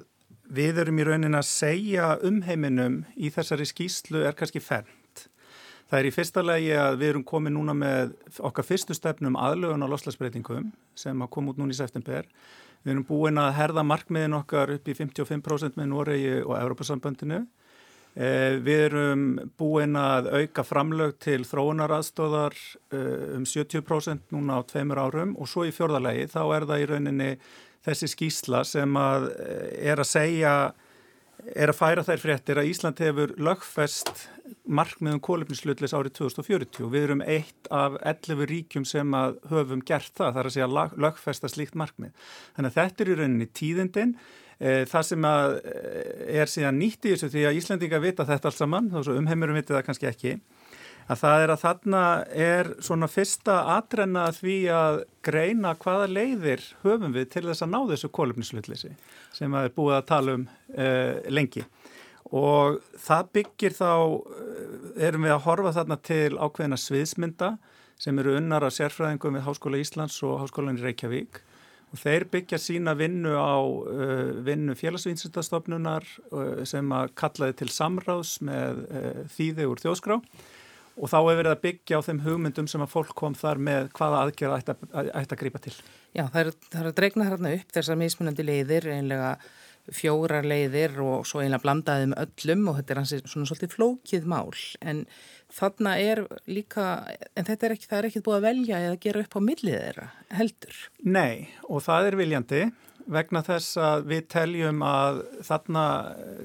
við 0.50 0.80
erum 0.82 0.98
í 0.98 1.06
raunin 1.06 1.38
að 1.38 1.48
segja 1.50 2.14
um 2.26 2.40
heiminum 2.46 3.02
í 3.14 3.30
þessari 3.32 3.66
skýslu 3.68 4.24
er 4.26 4.38
kannski 4.38 4.62
fernt. 4.62 4.96
Það 5.90 5.98
er 5.98 6.06
í 6.06 6.14
fyrsta 6.14 6.42
legi 6.46 6.72
að 6.78 6.96
við 7.00 7.12
erum 7.12 7.26
komið 7.26 7.54
núna 7.56 7.74
með 7.74 8.14
okkar 8.46 8.66
fyrstu 8.66 8.94
stefnum 8.94 9.38
aðlögun 9.38 9.82
á 9.82 9.90
loslasbreytingum 9.90 10.70
sem 10.98 11.22
að 11.22 11.32
koma 11.34 11.52
út 11.52 11.60
núna 11.60 11.74
í 11.74 11.78
september. 11.78 12.28
Við 12.82 12.94
erum 12.94 13.06
búin 13.06 13.40
að 13.42 13.56
herða 13.58 13.84
markmiðin 13.84 14.38
okkar 14.38 14.72
upp 14.76 14.88
í 14.88 14.94
55% 14.96 15.78
með 15.78 15.90
Noregi 15.90 16.36
og 16.44 16.54
Europasambandinu. 16.56 17.42
Eh, 18.18 18.56
við 18.58 18.80
erum 18.88 19.26
búin 19.60 19.94
að 19.94 20.32
auka 20.34 20.64
framlög 20.66 21.14
til 21.22 21.44
þróunaraðstóðar 21.46 22.56
eh, 22.90 23.36
um 23.36 23.44
70% 23.46 24.34
núna 24.34 24.58
á 24.58 24.66
tveimur 24.66 24.98
árum 24.98 25.36
og 25.38 25.46
svo 25.46 25.62
í 25.68 25.70
fjörðalegi 25.74 26.26
þá 26.32 26.40
er 26.56 26.66
það 26.66 26.82
í 26.82 26.88
rauninni 26.90 27.28
þessi 27.86 28.08
skýsla 28.10 28.64
sem 28.66 28.98
að 28.98 29.28
eh, 29.36 29.92
er 29.92 30.02
að 30.02 30.10
segja, 30.10 30.54
er 31.54 31.70
að 31.70 31.78
færa 31.78 32.04
þær 32.08 32.24
fréttir 32.24 32.58
að 32.58 32.72
Ísland 32.72 33.04
hefur 33.06 33.36
lögfest 33.38 34.26
markmiðum 34.66 35.22
kólefnislutlis 35.22 35.94
árið 35.94 36.18
2040. 36.18 36.90
Við 36.90 37.06
erum 37.06 37.22
eitt 37.22 37.70
af 37.70 37.94
11 38.02 38.50
ríkjum 38.50 38.90
sem 38.90 39.14
að 39.14 39.38
höfum 39.52 39.86
gert 39.86 40.10
það, 40.18 40.42
er 40.42 40.50
að 40.50 40.56
segja 40.56 40.90
lögfesta 40.98 41.50
slíkt 41.50 41.78
markmið. 41.78 42.10
Þannig 42.58 42.72
að 42.72 42.78
þetta 42.82 43.04
er 43.04 43.12
í 43.14 43.18
rauninni 43.22 43.50
tíðindin. 43.54 44.16
Eh, 44.60 44.82
það 44.84 45.04
sem 45.08 45.24
eh, 45.24 46.40
er 46.42 46.50
síðan 46.52 46.76
nýtt 46.76 47.06
í 47.08 47.14
þessu 47.14 47.30
því 47.32 47.44
að 47.48 47.58
Íslandinga 47.62 48.00
vita 48.02 48.26
þetta 48.28 48.50
alls 48.50 48.58
saman, 48.60 48.90
þá 48.92 49.14
umheimurum 49.14 49.56
viti 49.56 49.72
það 49.72 49.86
kannski 49.86 50.08
ekki 50.10 50.34
að 51.10 51.18
það 51.22 51.44
er 51.44 51.52
að 51.54 51.62
þarna 51.62 52.02
er 52.46 52.68
svona 52.84 53.08
fyrsta 53.10 53.56
atrenna 53.74 54.26
því 54.36 54.58
að 54.74 54.98
greina 55.26 55.72
hvaða 55.80 56.10
leiðir 56.12 56.62
höfum 56.84 57.16
við 57.16 57.26
til 57.32 57.44
þess 57.48 57.64
að 57.64 57.72
ná 57.72 57.78
þessu 57.88 58.12
kólumnislutlissi 58.14 58.92
sem 59.34 59.56
að 59.56 59.70
er 59.70 59.74
búið 59.74 59.96
að 59.96 60.06
tala 60.12 60.36
um 60.38 60.46
uh, 60.46 61.16
lengi. 61.32 61.64
Og 62.30 62.78
það 63.00 63.32
byggir 63.34 63.74
þá, 63.74 63.90
erum 65.02 65.26
við 65.26 65.34
að 65.34 65.44
horfa 65.48 65.74
þarna 65.80 65.98
til 66.06 66.38
ákveðina 66.38 66.78
sviðsmynda 66.78 67.54
sem 68.00 68.22
eru 68.22 68.36
unnar 68.38 68.68
að 68.68 68.76
sérfræðingum 68.76 69.40
við 69.40 69.48
Háskóla 69.48 69.80
Íslands 69.82 70.20
og 70.22 70.38
Háskólan 70.44 70.78
í 70.78 70.84
Reykjavík 70.84 71.42
og 71.90 71.98
þeir 71.98 72.26
byggja 72.30 72.60
sína 72.62 72.94
vinnu 72.98 73.34
á 73.34 73.58
uh, 73.58 74.30
vinnu 74.46 74.76
félagsvínsutastofnunar 74.78 76.06
sem 76.68 76.94
að 76.94 77.12
kallaði 77.18 77.58
til 77.60 77.70
samráðs 77.74 78.38
með 78.46 78.84
þýði 79.34 79.68
úr 79.70 79.82
þjóskrá 79.82 80.20
og 81.00 81.08
þá 81.08 81.16
hefur 81.16 81.38
verið 81.38 81.54
að 81.54 81.62
byggja 81.64 82.00
á 82.00 82.06
þeim 82.06 82.20
hugmyndum 82.26 82.68
sem 82.70 82.84
að 82.84 82.92
fólk 82.92 83.14
kom 83.16 83.34
þar 83.38 83.60
með 83.62 83.88
hvaða 83.96 84.20
aðgerða 84.26 84.60
ætti 84.60 84.74
að, 84.74 85.10
ætti 85.22 85.36
að 85.36 85.40
grípa 85.42 85.62
til. 85.64 85.74
Já, 86.12 86.24
það 86.26 86.40
er, 86.42 86.52
það 86.66 86.80
er 86.82 86.90
að 86.90 86.96
dregna 87.00 87.28
þarna 87.30 87.52
upp 87.56 87.74
þessar 87.76 88.00
mismunandi 88.00 88.46
leiðir, 88.46 88.88
einlega 88.92 89.32
fjórar 89.96 90.46
leiðir 90.46 90.98
og 91.02 91.26
svo 91.26 91.40
einlega 91.42 91.64
blandaðið 91.64 92.10
með 92.12 92.24
öllum 92.26 92.66
og 92.70 92.78
þetta 92.78 92.92
er 92.92 93.00
hansi 93.00 93.20
svona 93.24 93.48
svolítið 93.48 93.74
flókið 93.74 94.28
mál 94.30 94.50
en 94.86 95.04
þarna 95.54 95.96
er 96.00 96.22
líka, 96.50 96.86
en 97.34 97.46
þetta 97.48 97.66
er 97.66 97.74
ekki, 97.76 97.88
það 97.90 97.98
er 97.98 98.08
ekki 98.10 98.22
búið 98.26 98.38
að 98.38 98.46
velja 98.46 98.80
eða 98.86 99.00
gera 99.02 99.24
upp 99.24 99.36
á 99.36 99.40
millið 99.48 99.76
þeirra 99.80 100.06
heldur. 100.38 100.78
Nei 101.02 101.34
og 101.68 101.84
það 101.86 102.10
er 102.10 102.18
viljandi 102.20 102.62
vegna 103.10 103.42
þess 103.42 103.78
að 103.80 104.08
við 104.12 104.26
teljum 104.30 104.82
að 104.86 105.22
þarna 105.46 105.84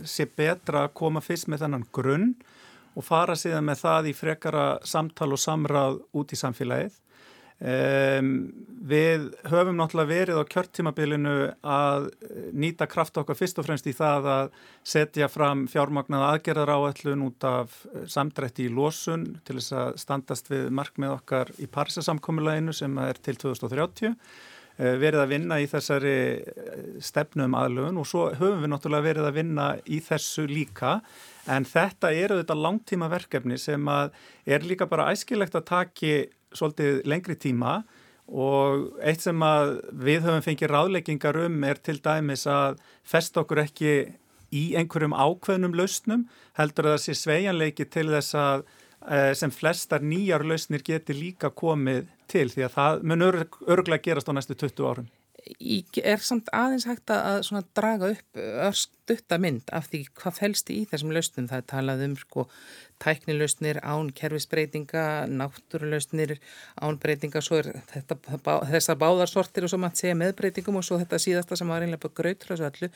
sé 0.10 0.26
betra 0.26 0.86
að 0.86 0.94
koma 0.98 1.22
fyrst 1.24 1.50
með 1.52 1.66
þennan 1.66 1.88
grunn 1.96 2.30
og 2.96 3.06
fara 3.06 3.36
síðan 3.38 3.68
með 3.68 3.82
það 3.84 4.10
í 4.10 4.14
frekara 4.16 4.68
samtal 4.88 5.34
og 5.36 5.42
samráð 5.42 6.00
út 6.16 6.32
í 6.32 6.40
samfélagið. 6.40 6.96
Um, 7.56 8.50
við 8.86 9.30
höfum 9.48 9.78
náttúrulega 9.80 10.10
verið 10.10 10.40
á 10.44 10.52
kjörtímabilinu 10.52 11.36
að 11.64 12.10
nýta 12.52 12.84
kraft 12.92 13.16
okkar 13.18 13.38
fyrst 13.40 13.62
og 13.62 13.66
fremst 13.70 13.88
í 13.88 13.94
það 13.96 14.28
að 14.28 14.50
setja 14.84 15.30
fram 15.32 15.64
fjármagnað 15.72 16.26
aðgerðar 16.28 16.74
áætlun 16.76 17.24
út 17.30 17.48
af 17.48 17.78
samdrætti 18.12 18.68
í 18.68 18.74
losun 18.76 19.24
til 19.48 19.56
þess 19.62 19.78
að 19.80 19.96
standast 20.04 20.52
við 20.52 20.68
markmið 20.76 21.16
okkar 21.16 21.54
í 21.56 21.70
Parísasamkommulaginu 21.72 22.76
sem 22.76 23.00
er 23.06 23.22
til 23.24 23.38
2030 23.40 24.12
eh, 24.12 24.98
verið 25.00 25.24
að 25.24 25.32
vinna 25.38 25.62
í 25.64 25.70
þessari 25.72 26.18
stefnum 27.00 27.48
um 27.48 27.58
aðlögun 27.62 28.04
og 28.04 28.10
svo 28.12 28.28
höfum 28.36 28.66
við 28.66 28.74
náttúrulega 28.76 29.08
verið 29.14 29.30
að 29.32 29.40
vinna 29.40 29.70
í 29.88 30.02
þessu 30.04 30.46
líka 30.52 31.00
En 31.52 31.66
þetta 31.68 32.10
eru 32.16 32.40
þetta 32.40 32.58
langtíma 32.58 33.10
verkefni 33.12 33.58
sem 33.62 33.86
er 33.90 34.66
líka 34.66 34.88
bara 34.90 35.12
æskilegt 35.14 35.56
að 35.58 35.68
taki 35.70 36.14
svolítið 36.56 37.04
lengri 37.06 37.36
tíma 37.38 37.80
og 38.26 38.96
eitt 39.06 39.22
sem 39.22 39.44
við 40.02 40.26
höfum 40.26 40.46
fengið 40.46 40.72
ráðleggingar 40.72 41.38
um 41.46 41.60
er 41.68 41.78
til 41.78 42.00
dæmis 42.02 42.48
að 42.50 42.80
fest 43.06 43.38
okkur 43.38 43.62
ekki 43.68 43.92
í 44.56 44.64
einhverjum 44.80 45.14
ákveðnum 45.14 45.76
lausnum 45.78 46.26
heldur 46.58 46.90
að 46.90 46.98
það 46.98 47.04
sé 47.04 47.18
sveianleiki 47.20 47.86
til 47.92 48.08
þess 48.10 48.38
að 48.40 48.66
eh, 49.10 49.34
sem 49.38 49.54
flestar 49.54 50.06
nýjar 50.06 50.46
lausnir 50.48 50.86
geti 50.86 51.14
líka 51.18 51.52
komið 51.54 52.10
til 52.32 52.48
því 52.50 52.66
að 52.66 52.76
það 52.80 53.06
mun 53.12 53.28
örglega 53.28 54.04
gerast 54.08 54.32
á 54.32 54.34
næstu 54.34 54.58
20 54.58 54.90
árum 54.90 55.10
er 55.46 56.24
samt 56.26 56.50
aðeins 56.56 56.88
hægt 56.90 57.12
að 57.14 57.44
draga 57.78 58.10
upp 58.16 58.40
örstutta 58.40 59.38
mynd 59.42 59.70
af 59.76 59.90
því 59.92 60.02
hvað 60.18 60.38
fælst 60.40 60.72
í 60.74 60.78
þessum 60.90 61.14
lausnum. 61.14 61.50
Það 61.52 61.62
er 61.62 61.68
talað 61.70 62.04
um 62.08 62.16
sko, 62.18 62.46
tæknilausnir 63.04 63.80
án 63.86 64.10
kerfisbreytinga, 64.18 65.06
náttúrulausnir 65.30 66.38
án 66.82 66.98
breytinga, 67.02 67.44
svo 67.46 67.62
er 67.62 67.72
þetta, 67.92 68.18
þessar 68.72 69.00
báðarsortir 69.04 69.68
og 69.68 69.74
svo 69.74 69.82
maður 69.84 70.02
segja 70.02 70.18
meðbreytingum 70.24 70.82
og 70.82 70.88
svo 70.88 71.00
þetta 71.04 71.22
síðasta 71.22 71.60
sem 71.60 71.70
var 71.70 71.86
einlega 71.86 72.02
bara 72.08 72.18
grautur 72.22 72.56
þessu 72.56 72.70
öllu. 72.72 72.92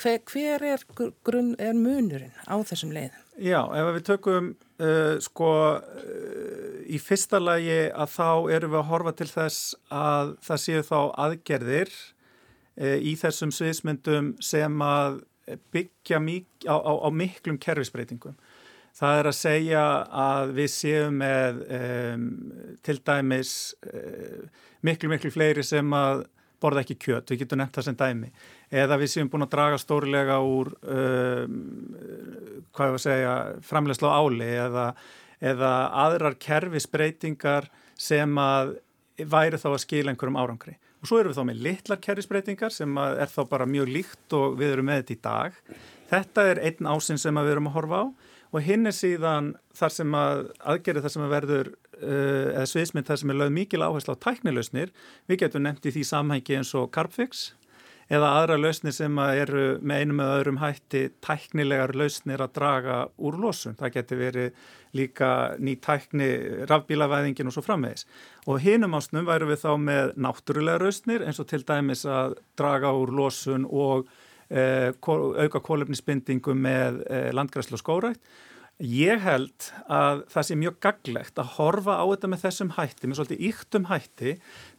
Hver, 0.00 0.18
hver 0.32 0.68
er, 0.72 0.88
grunn, 1.26 1.54
er 1.60 1.76
munurinn 1.76 2.34
á 2.48 2.56
þessum 2.64 2.96
leiðum? 2.96 3.25
Já, 3.36 3.60
ef 3.76 3.90
við 3.98 4.04
tökum 4.06 4.46
uh, 4.80 5.16
sko 5.20 5.48
uh, 5.76 6.76
í 6.88 6.96
fyrsta 7.02 7.36
lagi 7.36 7.90
að 7.92 8.12
þá 8.14 8.28
erum 8.56 8.72
við 8.72 8.80
að 8.80 8.88
horfa 8.88 9.12
til 9.18 9.28
þess 9.28 9.74
að 9.92 10.30
það 10.46 10.62
séu 10.62 10.84
þá 10.86 11.00
aðgerðir 11.26 11.92
uh, 11.92 12.96
í 12.96 13.12
þessum 13.20 13.52
sviðsmyndum 13.52 14.30
sem 14.40 14.80
að 14.80 15.20
byggja 15.74 16.22
á, 16.64 16.76
á, 16.80 16.92
á 16.96 17.08
miklum 17.12 17.60
kerfisbreytingum. 17.60 18.38
Það 18.96 19.20
er 19.20 19.28
að 19.28 19.36
segja 19.36 19.84
að 20.08 20.54
við 20.56 20.72
séum 20.72 21.20
með 21.20 21.60
um, 21.76 22.24
til 22.88 22.96
dæmis 23.04 23.52
uh, 23.84 24.48
miklu, 24.80 25.12
miklu 25.12 25.34
fleiri 25.34 25.66
sem 25.66 25.92
að 25.92 26.24
borða 26.64 26.86
ekki 26.86 26.96
kjöt, 27.04 27.28
við 27.28 27.44
getum 27.44 27.60
nefnt 27.60 27.76
það 27.76 27.90
sem 27.90 28.00
dæmi 28.00 28.32
eða 28.70 28.98
við 29.00 29.12
séum 29.12 29.30
búin 29.30 29.46
að 29.46 29.52
draga 29.54 29.78
stórlega 29.80 30.38
úr 30.42 30.72
um, 30.82 31.60
hvað 32.74 32.88
ég 32.88 32.94
var 32.94 32.98
að 32.98 33.04
segja 33.04 33.34
framlegslu 33.66 34.10
á 34.10 34.18
áli 34.18 34.48
eða, 34.56 34.86
eða 35.40 35.72
aðrar 36.06 36.38
kerfisbreytingar 36.42 37.70
sem 37.96 38.38
að 38.40 38.76
væri 39.16 39.60
þá 39.60 39.70
að 39.72 39.82
skila 39.84 40.12
einhverjum 40.12 40.40
árangri. 40.40 40.76
Og 41.00 41.08
svo 41.08 41.20
erum 41.20 41.32
við 41.32 41.38
þá 41.38 41.48
með 41.48 41.60
litlar 41.64 42.00
kerfisbreytingar 42.04 42.74
sem 42.74 42.98
er 42.98 43.30
þá 43.32 43.42
bara 43.48 43.68
mjög 43.68 43.92
líkt 43.92 44.36
og 44.36 44.56
við 44.60 44.74
erum 44.74 44.88
með 44.90 45.02
þetta 45.02 45.14
í 45.14 45.20
dag. 45.24 45.60
Þetta 46.10 46.46
er 46.50 46.62
einn 46.68 46.90
ásinn 46.90 47.20
sem 47.20 47.38
við 47.40 47.52
erum 47.54 47.70
að 47.70 47.78
horfa 47.78 48.02
á 48.02 48.06
og 48.54 48.62
hinn 48.62 48.88
er 48.88 48.94
síðan 48.94 49.50
þar 49.76 49.92
sem 49.92 50.14
að 50.16 50.42
aðgerið 50.72 51.04
þar 51.04 51.12
sem 51.12 51.24
að 51.26 51.32
verður 51.34 51.70
uh, 51.72 52.48
eða 52.54 52.66
sviðsmynd 52.70 53.08
þar 53.08 53.20
sem 53.20 53.32
er 53.32 53.38
lögð 53.40 53.54
mikil 53.56 53.82
áherslu 53.82 54.14
á 54.16 54.22
tæknilausnir. 54.26 54.92
Við 55.28 55.40
getum 55.42 55.66
nefnt 55.66 55.88
í 55.88 55.92
því 55.96 56.04
samhengi 56.08 56.58
eins 56.60 56.72
og 56.78 56.90
Carpfix 56.94 57.48
eða 58.12 58.32
aðra 58.38 58.56
lausnir 58.60 58.94
sem 58.94 59.18
eru 59.18 59.64
með 59.82 60.02
einum 60.02 60.20
eða 60.22 60.38
öðrum 60.40 60.60
hætti 60.62 61.02
tæknilegar 61.24 61.94
lausnir 61.98 62.42
að 62.44 62.52
draga 62.58 62.98
úr 63.18 63.38
losum. 63.42 63.74
Það 63.78 63.94
getur 63.96 64.20
verið 64.20 64.68
líka 64.96 65.30
ný 65.58 65.74
tækni, 65.82 66.28
rafbílavæðingin 66.70 67.50
og 67.50 67.56
svo 67.56 67.64
framvegis. 67.66 68.06
Og 68.46 68.62
hinum 68.62 68.94
ásnum 68.96 69.26
væru 69.26 69.50
við 69.50 69.64
þá 69.64 69.72
með 69.82 70.14
náttúrulega 70.22 70.86
lausnir 70.86 71.26
eins 71.26 71.42
og 71.42 71.50
til 71.50 71.64
dæmis 71.66 72.06
að 72.06 72.38
draga 72.58 72.94
úr 72.94 73.12
losun 73.16 73.66
og 73.66 74.06
eh, 74.48 74.92
auka 74.94 75.60
kólefnisbindingu 75.60 76.54
með 76.54 77.02
eh, 77.10 77.30
landgræslu 77.34 77.80
og 77.80 77.82
skórækt. 77.82 78.22
Ég 78.76 79.22
held 79.24 79.70
að 79.88 80.26
það 80.28 80.44
sé 80.44 80.56
mjög 80.60 80.74
gaglegt 80.84 81.38
að 81.40 81.54
horfa 81.56 81.94
á 81.96 82.04
þetta 82.12 82.28
með 82.28 82.42
þessum 82.42 82.72
hætti, 82.76 83.08
með 83.08 83.18
svolítið 83.18 83.46
yktum 83.48 83.86
hætti 83.88 84.34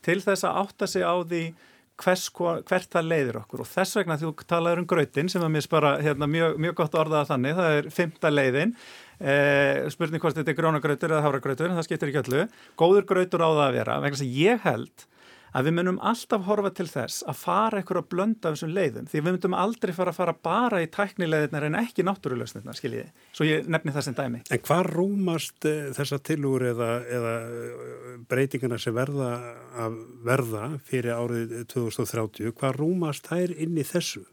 til 0.06 0.20
þess 0.22 0.46
að 0.46 0.60
átta 0.62 0.90
sig 0.92 1.02
á 1.02 1.18
því 1.18 1.42
hvers, 2.04 2.28
hvert 2.38 2.94
það 2.94 3.10
leiðir 3.12 3.40
okkur. 3.42 3.64
Og 3.64 3.70
þess 3.70 3.98
vegna 4.00 4.18
þú 4.22 4.32
talaður 4.46 4.84
um 4.84 4.88
grötin 4.90 5.32
sem 5.32 5.44
er 5.44 5.52
mér 5.54 5.66
spara 5.66 5.96
hérna, 6.04 6.30
mjög, 6.30 6.58
mjög 6.62 6.78
gott 6.82 6.98
orðað 7.02 7.30
þannig, 7.32 7.58
það 7.58 7.78
er 7.80 7.92
fymta 7.98 8.32
leiðin. 8.34 8.74
Eh, 9.18 9.84
spurning 9.94 10.22
hvort 10.22 10.38
þetta 10.38 10.54
er 10.54 10.60
grónagrautur 10.60 11.16
eða 11.16 11.26
háragrautur, 11.26 11.74
það 11.74 11.88
skiptir 11.90 12.12
ekki 12.12 12.24
öllu. 12.26 12.48
Góður 12.80 13.08
grautur 13.10 13.46
á 13.46 13.50
það 13.50 13.64
að 13.66 13.78
vera, 13.80 14.02
vegna 14.06 14.22
sem 14.22 14.34
ég 14.38 14.66
held 14.68 15.08
að 15.56 15.68
við 15.68 15.76
munum 15.78 16.00
alltaf 16.06 16.46
horfa 16.48 16.72
til 16.76 16.88
þess 16.90 17.24
að 17.28 17.40
fara 17.40 17.80
eitthvað 17.80 18.02
að 18.02 18.10
blönda 18.14 18.52
þessum 18.54 18.74
leiðum 18.76 19.10
því 19.10 19.22
við 19.22 19.28
myndum 19.30 19.58
aldrei 19.58 19.94
fara 19.96 20.14
að 20.14 20.20
fara 20.20 20.36
bara 20.48 20.82
í 20.84 20.90
tæknilegðinar 20.94 21.68
en 21.70 21.80
ekki 21.82 22.06
náttúrulegsnirnar, 22.08 22.78
skiljiði 22.78 23.10
svo 23.32 23.48
ég 23.48 23.68
nefni 23.72 23.96
það 23.96 24.08
sem 24.08 24.18
dæmi. 24.18 24.44
En 24.52 24.64
hvað 24.68 24.92
rúmast 24.92 25.70
uh, 25.70 25.90
þessa 25.98 26.22
tilúr 26.30 26.68
eða, 26.72 26.90
eða 27.18 27.36
eh, 27.48 28.16
breytingana 28.30 28.80
sem 28.82 28.96
verða 28.96 29.34
að 29.86 30.00
verða 30.28 30.72
fyrir 30.88 31.16
árið 31.16 31.60
2030, 31.74 32.56
hvað 32.58 32.82
rúmast 32.82 33.30
þær 33.30 33.56
inn 33.56 33.78
í 33.78 33.86
þessu? 33.88 34.26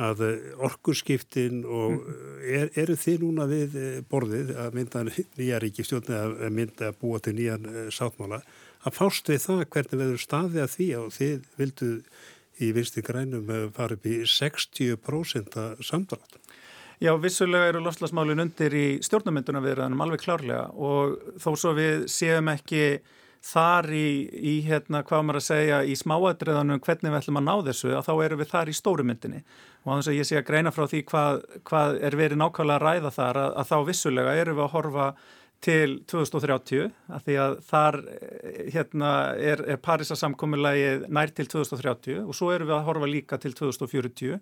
að 0.00 0.20
eh, 0.24 0.52
orkurskiptin 0.64 1.64
og 1.66 1.96
mm. 1.98 2.20
er, 2.46 2.68
eru 2.78 2.94
þið 2.96 3.24
núna 3.24 3.44
við 3.50 3.74
borðið 4.08 4.52
að 4.62 4.76
mynda 4.78 5.02
nýja 5.04 5.58
ríkistjóðni 5.60 6.16
að 6.16 6.36
mynda 6.56 6.88
að 6.88 7.00
búa 7.02 7.20
til 7.20 7.34
nýjan 7.36 7.66
sáttmála 7.92 8.38
að 8.86 8.96
fást 8.96 9.30
við 9.30 9.42
það 9.44 9.64
hvernig 9.74 10.02
veður 10.02 10.22
staði 10.22 10.62
að 10.64 10.74
því 10.76 10.88
og 11.00 11.08
þið 11.16 11.48
vildu 11.60 11.90
í 12.60 12.72
vinsti 12.76 13.04
grænum 13.04 13.52
fara 13.76 13.96
upp 13.96 14.06
í 14.08 14.20
60% 14.28 15.58
samdrátt. 15.86 16.40
Já, 17.00 17.14
vissulega 17.16 17.70
eru 17.70 17.80
lofslagsmálin 17.80 18.42
undir 18.42 18.74
í 18.76 18.86
stjórnumynduna 19.04 19.62
viðraðanum 19.64 20.02
alveg 20.04 20.20
klárlega 20.20 20.66
og 20.76 21.16
þó 21.40 21.54
svo 21.56 21.72
við 21.78 22.04
séum 22.12 22.50
ekki 22.52 23.00
þar 23.40 23.88
í, 23.96 24.08
í 24.28 24.54
hérna, 24.66 25.00
hvað 25.08 25.22
maður 25.24 25.40
að 25.40 25.46
segja, 25.46 25.78
í 25.88 25.94
smáadriðanum 25.96 26.82
hvernig 26.84 27.08
við 27.08 27.18
ætlum 27.22 27.40
að 27.40 27.46
ná 27.46 27.54
þessu, 27.70 27.94
að 27.96 28.04
þá 28.10 28.12
eru 28.26 28.38
við 28.42 28.50
þar 28.50 28.68
í 28.68 28.76
stórumyndinni 28.76 29.40
og 29.40 29.86
þannig 29.86 30.10
að 30.12 30.18
ég 30.18 30.28
sé 30.28 30.36
að 30.36 30.46
greina 30.50 30.72
frá 30.76 30.84
því 30.90 31.00
hvað, 31.08 31.40
hvað 31.70 31.96
er 32.04 32.16
verið 32.20 32.40
nákvæmlega 32.42 32.76
að 32.76 32.84
ræða 32.84 33.12
þar 33.16 33.40
að, 33.40 33.54
að 33.62 33.70
þá 33.70 33.76
vissulega 33.88 34.34
eru 34.42 34.56
við 34.58 34.66
að 34.66 34.74
horfa 34.74 35.06
til 35.64 35.98
2030 36.08 36.90
að 37.12 37.24
því 37.26 37.38
að 37.44 37.56
þar 37.68 37.98
eh, 38.16 38.60
hérna, 38.74 39.14
er, 39.36 39.62
er 39.74 39.80
Parísasamkommulagið 39.84 41.08
nær 41.12 41.32
til 41.36 41.48
2030 41.52 42.22
og 42.24 42.36
svo 42.36 42.52
erum 42.54 42.70
við 42.70 42.76
að 42.78 42.86
horfa 42.88 43.10
líka 43.10 43.40
til 43.40 43.52
2040. 43.58 44.38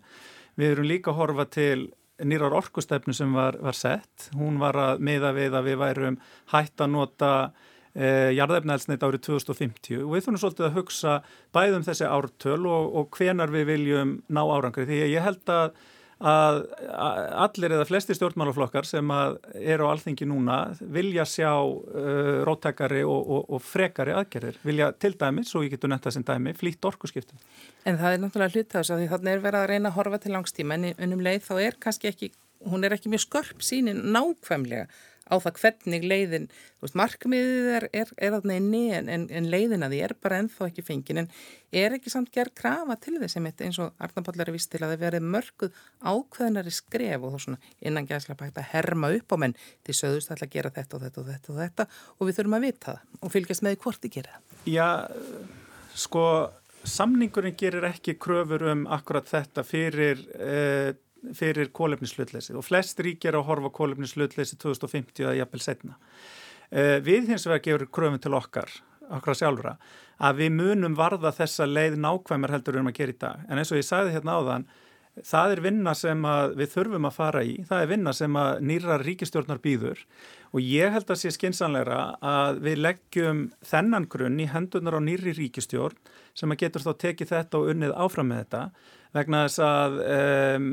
Við 0.59 0.75
erum 0.75 0.89
líka 0.89 1.13
að 1.13 1.21
horfa 1.23 1.49
til 1.59 1.89
nýrar 2.27 2.55
orkustefnu 2.59 3.15
sem 3.15 3.35
var, 3.35 3.59
var 3.63 3.77
sett. 3.79 4.31
Hún 4.39 4.59
var 4.63 4.79
að 4.79 5.03
miða 5.07 5.35
við 5.37 5.59
að 5.59 5.69
við 5.71 5.83
værum 5.83 6.21
hætt 6.53 6.83
að 6.83 6.95
nota 6.95 7.33
eh, 7.95 8.31
jarðefnælsneitt 8.39 9.05
árið 9.07 9.27
2050 9.29 10.03
og 10.05 10.15
við 10.15 10.27
þurfum 10.27 10.43
svolítið 10.43 10.71
að 10.71 10.81
hugsa 10.81 11.21
bæðum 11.55 11.87
þessi 11.87 12.11
ártöl 12.11 12.65
og, 12.67 12.91
og 12.99 13.15
hvenar 13.19 13.55
við 13.55 13.71
viljum 13.73 14.19
ná 14.31 14.43
árangri 14.47 14.87
því 14.89 15.05
ég 15.07 15.27
held 15.27 15.55
að 15.55 15.71
að 16.19 16.65
allir 17.39 17.75
eða 17.77 17.87
flesti 17.87 18.17
stjórnmálaflokkar 18.17 18.87
sem 18.89 19.11
eru 19.55 19.87
á 19.87 19.93
alþingi 19.93 20.27
núna 20.27 20.57
vilja 20.81 21.27
sjá 21.29 21.53
uh, 21.63 22.41
róttakari 22.47 23.05
og, 23.07 23.21
og, 23.23 23.45
og 23.55 23.63
frekari 23.63 24.17
aðgerðir, 24.19 24.59
vilja 24.67 24.91
til 24.99 25.15
dæmis, 25.21 25.55
og 25.55 25.67
ég 25.67 25.77
getur 25.77 25.93
nefnt 25.93 26.09
það 26.09 26.17
sem 26.17 26.27
dæmi, 26.33 26.57
flýtt 26.59 26.91
orkuskiptum. 26.91 27.39
En 27.87 28.01
það 28.01 28.17
er 28.17 28.25
náttúrulega 28.25 28.57
hlutast 28.57 28.95
að 28.95 29.05
því 29.05 29.13
þannig 29.15 29.37
er 29.37 29.45
verið 29.47 29.61
að 29.63 29.71
reyna 29.73 29.93
að 29.93 29.99
horfa 30.01 30.23
til 30.25 30.35
langstíma 30.35 30.81
en 30.91 31.15
um 31.15 31.23
leið 31.29 31.47
þá 31.47 31.55
er 31.69 31.79
kannski 31.87 32.11
ekki, 32.11 32.33
hún 32.67 32.87
er 32.87 32.99
ekki 32.99 33.13
mjög 33.13 33.27
skörp 33.29 33.63
sínin 33.63 34.03
nákvæmlega 34.11 34.89
á 35.29 35.37
það 35.37 35.61
hvernig 35.63 36.07
leiðin, 36.09 36.47
veist, 36.83 36.97
markmiðið 36.99 37.69
er, 37.77 37.87
er, 37.93 38.13
er 38.17 38.35
þarna 38.37 38.59
inni 38.59 38.83
en, 38.97 39.09
en, 39.13 39.27
en 39.31 39.49
leiðin 39.53 39.87
að 39.87 39.95
því 39.95 40.01
er 40.07 40.15
bara 40.25 40.41
ennþá 40.43 40.69
ekki 40.71 40.85
fengin 40.87 41.23
en 41.23 41.31
er 41.83 41.97
ekki 41.97 42.13
samt 42.13 42.33
gerð 42.35 42.55
krafa 42.59 42.97
til 43.03 43.19
þess 43.21 43.39
eins 43.39 43.81
og 43.83 43.93
Arnaball 44.03 44.41
að 44.45 44.55
vist 44.57 44.71
til 44.73 44.83
að 44.83 44.95
það 44.95 45.05
verið 45.05 45.27
mörguð 45.35 45.83
ákveðnari 46.01 46.75
skref 46.75 47.27
og 47.27 47.35
þá 47.35 47.45
svona 47.45 47.75
innan 47.81 48.09
gæðslega 48.09 48.41
bægt 48.43 48.63
að 48.63 48.71
herma 48.73 49.13
upp 49.17 49.35
á 49.35 49.37
menn 49.45 49.57
því 49.87 49.99
söðust 50.01 50.33
ætla 50.33 50.49
að 50.49 50.55
gera 50.57 50.73
þetta 50.75 50.97
og 50.99 51.05
þetta 51.05 51.21
og 51.23 51.29
þetta 51.33 51.53
og 51.53 51.61
þetta 51.65 51.89
og 52.17 52.29
við 52.29 52.39
þurfum 52.39 52.59
að 52.59 52.67
vita 52.69 52.95
það 52.95 53.21
og 53.21 53.35
fylgjast 53.35 53.67
með 53.67 53.79
hvort 53.85 54.03
þið 54.05 54.17
gera 54.17 54.39
það. 54.39 54.57
Já, 54.69 54.89
sko 55.99 56.25
samningurinn 56.89 57.57
gerir 57.59 57.87
ekki 57.89 58.17
kröfur 58.21 58.65
um 58.73 58.87
akkurat 58.95 59.29
þetta 59.29 59.65
fyrir 59.67 60.23
eh, 60.39 60.95
fyrir 61.37 61.71
kólefnislutleysi 61.75 62.57
og 62.59 62.67
flest 62.67 63.01
ríkjar 63.05 63.39
að 63.39 63.49
horfa 63.49 63.73
kólefnislutleysi 63.79 64.59
2050 64.63 65.29
að 65.29 65.39
jafnvel 65.41 65.63
setna. 65.65 65.97
Eh, 66.71 66.99
við 67.05 67.33
hins 67.33 67.47
vegar 67.49 67.65
gefur 67.65 67.87
kröfum 67.89 68.21
til 68.23 68.35
okkar, 68.37 68.69
okkar 69.19 69.39
sjálfra, 69.39 69.77
að 70.21 70.43
við 70.43 70.53
munum 70.59 70.99
varða 70.99 71.33
þessa 71.35 71.69
leið 71.69 71.97
nákvæmur 72.03 72.53
heldur 72.53 72.81
um 72.81 72.91
að 72.91 72.99
gera 73.01 73.15
í 73.15 73.19
dag. 73.19 73.47
En 73.49 73.61
eins 73.61 73.73
og 73.73 73.81
ég 73.81 73.89
sagði 73.89 74.15
hérna 74.17 74.37
áðan, 74.39 74.69
það 75.25 75.53
er 75.53 75.63
vinna 75.65 75.95
sem 75.97 76.27
við 76.59 76.75
þurfum 76.75 77.09
að 77.09 77.17
fara 77.17 77.45
í, 77.47 77.55
það 77.69 77.83
er 77.83 77.91
vinna 77.93 78.13
sem 78.15 78.37
að 78.39 78.61
nýra 78.69 78.99
ríkistjórnar 79.03 79.63
býður 79.65 80.03
og 80.55 80.65
ég 80.65 80.93
held 80.95 81.11
að 81.11 81.21
sé 81.23 81.33
skinsanleira 81.35 81.99
að 82.25 82.61
við 82.65 82.81
leggjum 82.85 83.43
þennan 83.67 84.09
grunn 84.11 84.39
í 84.41 84.49
hendunar 84.49 84.97
á 84.97 85.01
nýri 85.05 85.35
ríkistjórn 85.37 85.99
sem 86.39 86.53
að 86.53 86.63
getur 86.65 86.87
þá 86.87 86.93
tekið 87.05 87.33
þetta 87.35 87.61
og 87.61 87.73
unnið 87.75 87.97
áfram 87.99 88.31
með 88.31 88.45
þetta 88.45 88.63
vegna 89.17 89.47
þess 89.47 89.63
að 89.65 89.99
um, 90.05 90.69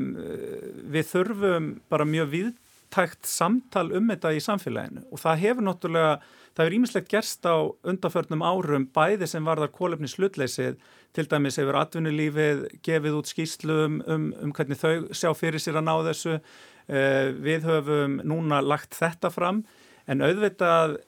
við 0.92 1.08
þurfum 1.10 1.70
bara 1.92 2.08
mjög 2.08 2.30
viðtækt 2.34 3.28
samtal 3.28 3.88
um 3.96 4.12
þetta 4.12 4.34
í 4.36 4.42
samfélaginu. 4.44 5.06
Og 5.10 5.22
það 5.22 5.42
hefur 5.44 5.66
náttúrulega, 5.66 6.12
það 6.52 6.64
hefur 6.64 6.76
ímislegt 6.78 7.10
gerst 7.12 7.48
á 7.48 7.56
undanförnum 7.86 8.44
árum 8.44 8.86
bæði 8.96 9.30
sem 9.30 9.48
varðar 9.48 9.72
kólefni 9.74 10.10
slutleysið 10.12 10.78
til 11.16 11.26
dæmis 11.30 11.56
hefur 11.60 11.80
atvinnulífið 11.80 12.64
gefið 12.84 13.18
út 13.20 13.32
skýslum 13.32 14.00
um, 14.04 14.30
um 14.42 14.54
hvernig 14.56 14.80
þau 14.80 15.08
sjá 15.16 15.30
fyrir 15.36 15.62
sér 15.62 15.80
að 15.80 15.88
ná 15.88 15.94
þessu. 16.10 16.38
Uh, 16.86 17.32
við 17.42 17.66
höfum 17.66 18.20
núna 18.22 18.60
lagt 18.62 18.94
þetta 18.94 19.32
fram. 19.34 19.64
En 20.06 20.22
auðvitað 20.22 21.00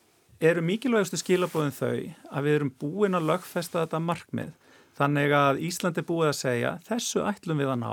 eru 0.43 0.63
mikilvægastu 0.63 1.19
skilabóðin 1.21 1.75
þau 1.75 1.99
að 2.31 2.47
við 2.47 2.57
erum 2.57 2.73
búin 2.81 3.19
að 3.19 3.29
lögfesta 3.33 3.85
þetta 3.85 4.01
markmið 4.03 4.57
Þannig 4.99 5.35
að 5.39 5.61
Ísland 5.69 5.99
er 6.01 6.07
búið 6.09 6.33
að 6.33 6.39
segja 6.41 6.77
þessu 6.89 7.25
ætlum 7.29 7.61
við 7.63 7.73
að 7.73 7.83
ná 7.85 7.91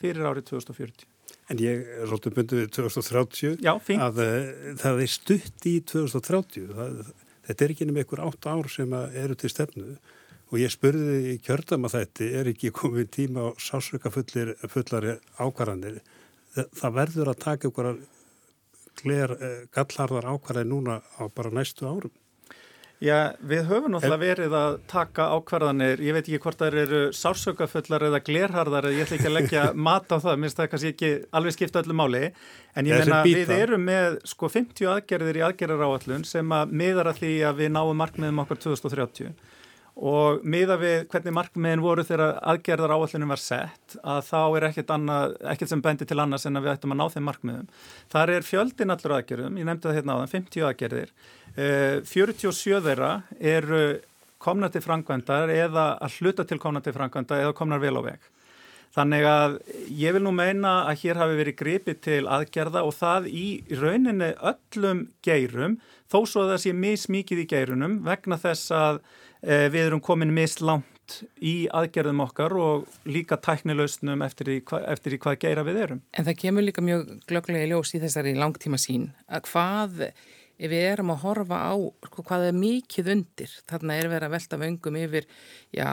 fyrir 0.00 0.28
árið 0.28 0.46
2040. 0.54 1.08
En 1.48 1.60
ég 1.60 1.82
er 1.84 2.08
svolítið 2.08 2.36
bundið 2.36 2.60
við 2.62 2.70
2030 2.76 3.64
Já, 3.64 3.72
að 4.04 4.20
uh, 4.24 4.48
það 4.80 5.02
er 5.04 5.10
stutt 5.12 5.68
í 5.68 5.74
2030. 5.88 6.70
Það, 6.76 6.98
þetta 7.48 7.64
er 7.64 7.74
ekki 7.74 7.88
nefnir 7.88 8.04
einhver 8.04 8.24
átt 8.26 8.48
ár 8.48 8.68
sem 8.72 8.94
eru 8.96 9.36
til 9.38 9.52
stefnu 9.52 9.96
og 10.48 10.60
ég 10.60 10.72
spurði 10.72 11.34
í 11.34 11.38
kjördam 11.44 11.84
að 11.84 11.98
þetta 11.98 12.28
er 12.40 12.52
ekki 12.52 12.72
komið 12.76 13.10
tíma 13.16 13.48
á 13.48 13.48
sásöka 13.60 14.12
fullari 14.12 15.16
ákvarðanir. 15.36 16.00
Það, 16.54 16.70
það 16.80 16.96
verður 17.00 17.32
að 17.32 17.42
taka 17.44 17.68
einhverjar 17.68 19.34
uh, 19.36 19.58
gallharðar 19.76 20.30
ákvarðanir 20.32 20.72
núna 20.72 21.00
á 21.20 21.22
bara 21.28 21.52
næstu 21.52 21.88
árum. 21.88 22.14
Já, 22.98 23.36
við 23.46 23.68
höfum 23.68 23.92
náttúrulega 23.94 24.18
verið 24.24 24.54
að 24.58 24.76
taka 24.90 25.28
ákvarðanir, 25.36 26.00
ég 26.02 26.16
veit 26.16 26.24
ekki 26.24 26.40
hvort 26.42 26.58
það 26.58 26.78
eru 26.80 27.02
sársökafullar 27.14 28.04
eða 28.08 28.18
glerharðar 28.26 28.88
ég 28.90 29.04
ætla 29.04 29.18
ekki 29.20 29.28
að 29.30 29.36
leggja 29.36 29.66
mat 29.88 30.10
á 30.10 30.18
það, 30.18 30.40
minnst 30.42 30.58
það 30.58 30.70
kannski 30.72 30.90
ekki 30.94 31.10
alveg 31.38 31.54
skipta 31.54 31.82
öllu 31.84 31.94
máli. 31.94 32.24
En 32.74 32.90
ég 32.90 33.04
menna 33.04 33.20
við 33.22 33.52
erum 33.54 33.86
með 33.86 34.18
sko 34.26 34.50
50 34.50 34.90
aðgerðir 34.96 35.38
í 35.38 35.44
aðgerðar 35.46 35.86
áallun 35.86 36.26
sem 36.26 36.58
að 36.58 36.74
miðar 36.82 37.12
að 37.12 37.22
því 37.22 37.32
að 37.46 37.62
við 37.62 37.72
náum 37.76 38.02
markmiðum 38.02 38.42
okkur 38.42 38.62
2030 38.66 39.30
og 39.98 40.44
miða 40.46 40.76
við 40.78 41.08
hvernig 41.10 41.34
markmiðin 41.34 41.82
voru 41.82 42.04
þegar 42.06 42.36
aðgerðar 42.52 42.94
áallunum 42.94 43.32
var 43.34 43.42
sett 43.42 43.96
að 44.02 44.20
þá 44.28 44.42
er 44.44 44.66
ekkert, 44.68 44.92
annað, 44.94 45.34
ekkert 45.54 45.72
sem 45.72 45.82
bendi 45.82 46.06
til 46.06 46.20
annars 46.22 46.46
en 46.46 46.60
að 46.60 46.68
við 46.68 46.74
ættum 46.76 46.94
að 46.94 47.00
ná 47.00 47.06
þeim 47.14 47.26
markmiðum. 47.28 47.72
Þar 48.14 48.34
er 48.36 48.46
fjöldin 48.46 48.94
allur 48.94 49.16
aðgerðum, 49.18 49.58
ég 49.58 49.66
nefndi 49.66 49.88
það 49.88 49.98
hérna 49.98 50.14
á 50.14 50.20
þann, 50.22 50.34
50 50.36 50.68
aðgerðir 50.68 51.12
47 51.58 52.76
eh, 52.76 52.82
þeirra 52.86 53.12
eru 53.56 53.82
komna 54.38 54.70
til 54.70 54.84
frangvendar 54.84 55.50
eða 55.50 55.90
að 55.98 56.18
hluta 56.20 56.46
til 56.46 56.60
komna 56.62 56.82
til 56.84 56.94
frangvenda 56.94 57.40
eða 57.42 57.56
komnar 57.58 57.82
vel 57.82 57.96
á 57.98 58.02
veg. 58.12 58.34
Þannig 58.94 59.24
að 59.28 59.56
ég 60.00 60.14
vil 60.16 60.22
nú 60.24 60.30
meina 60.32 60.86
að 60.88 61.02
hér 61.02 61.18
hafi 61.20 61.36
verið 61.38 61.56
gripið 61.58 61.98
til 62.06 62.22
aðgerða 62.24 62.86
og 62.86 62.94
það 62.96 63.28
í 63.28 63.46
rauninni 63.76 64.30
öllum 64.50 65.02
geirum 65.26 65.76
þó 66.08 66.22
svo 66.24 66.46
að 66.46 66.54
það 66.54 66.62
sé 66.62 66.72
mismikið 66.74 67.42
í 67.42 67.48
geirunum 67.50 67.98
vegna 68.06 68.38
þess 68.40 68.72
að 68.72 69.02
við 69.42 69.82
erum 69.86 70.00
komin 70.04 70.34
mislangt 70.34 70.98
út 71.08 71.22
í 71.40 71.68
aðgerðum 71.72 72.22
okkar 72.24 72.54
og 72.60 72.88
líka 73.08 73.38
tæknilausnum 73.40 74.22
eftir 74.26 74.52
í, 74.52 74.58
eftir 74.88 75.16
í 75.16 75.20
hvað 75.22 75.38
geira 75.44 75.64
við 75.66 75.80
erum. 75.84 76.02
En 76.12 76.26
það 76.26 76.40
kemur 76.42 76.66
líka 76.66 76.84
mjög 76.84 77.06
glögglega 77.28 77.66
í 77.66 77.70
ljós 77.72 77.94
í 77.96 78.02
þessari 78.02 78.34
langtíma 78.36 78.80
sín 78.80 79.10
að 79.26 79.48
hvað 79.48 80.02
ef 80.58 80.70
við 80.72 80.84
erum 80.90 81.12
að 81.14 81.20
horfa 81.22 81.58
á 81.70 81.74
sko, 82.08 82.24
hvað 82.26 82.46
er 82.48 82.56
mikið 82.58 83.10
undir, 83.14 83.52
þarna 83.70 83.96
er 83.98 84.08
verið 84.10 84.26
að 84.26 84.34
velta 84.34 84.58
vöngum 84.58 84.98
yfir 84.98 85.28
já, 85.74 85.86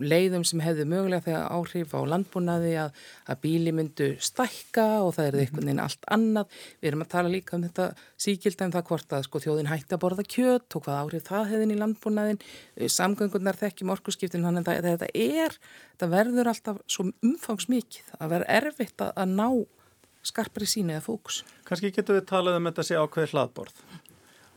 leiðum 0.00 0.46
sem 0.48 0.62
hefðu 0.64 0.86
mögulega 0.88 1.26
þegar 1.26 1.50
áhrif 1.58 1.92
á 1.92 2.00
landbúnaði 2.12 2.72
að, 2.80 3.02
að 3.28 3.42
bíli 3.44 3.74
myndu 3.76 4.08
stækka 4.22 4.86
og 5.04 5.12
það 5.18 5.28
er 5.28 5.38
einhvern 5.42 5.68
veginn 5.68 5.84
allt 5.84 6.08
annað. 6.16 6.56
Við 6.80 6.90
erum 6.92 7.04
að 7.04 7.12
tala 7.16 7.32
líka 7.32 7.56
um 7.58 7.66
þetta 7.66 7.90
síkild 8.26 8.64
en 8.64 8.74
það 8.78 8.88
hvort 8.88 9.16
að 9.18 9.28
sko, 9.28 9.44
þjóðin 9.44 9.70
hætti 9.72 9.96
að 9.98 10.02
borða 10.06 10.26
kjött 10.36 10.78
og 10.78 10.86
hvað 10.86 11.02
áhrif 11.02 11.28
það 11.28 11.52
hefðin 11.52 11.76
í 11.76 11.78
landbúnaðin, 11.82 12.42
samgöngunar 12.96 13.60
þekkjum 13.60 13.92
orkusskiptin, 13.92 14.48
þannig 14.48 14.72
að 14.72 14.88
þetta 14.88 15.12
er, 15.12 15.60
þetta 15.92 16.10
verður 16.16 16.52
alltaf 16.54 16.82
svo 16.88 17.10
umfangsmikið 17.20 18.16
að 18.18 18.36
vera 18.36 18.50
erfitt 18.62 19.04
að, 19.04 19.14
að 19.20 19.36
ná 19.36 19.48
skarpri 20.26 20.68
síni 20.68 20.96
eða 20.96 21.06
fókus. 21.08 21.42
Kanski 21.68 21.92
getur 21.94 22.20
við 22.20 22.28
talað 22.30 22.58
um 22.60 22.70
þetta 22.70 22.86
sé 22.86 22.98
ákveði 22.98 23.32
hlaðborð. 23.32 23.84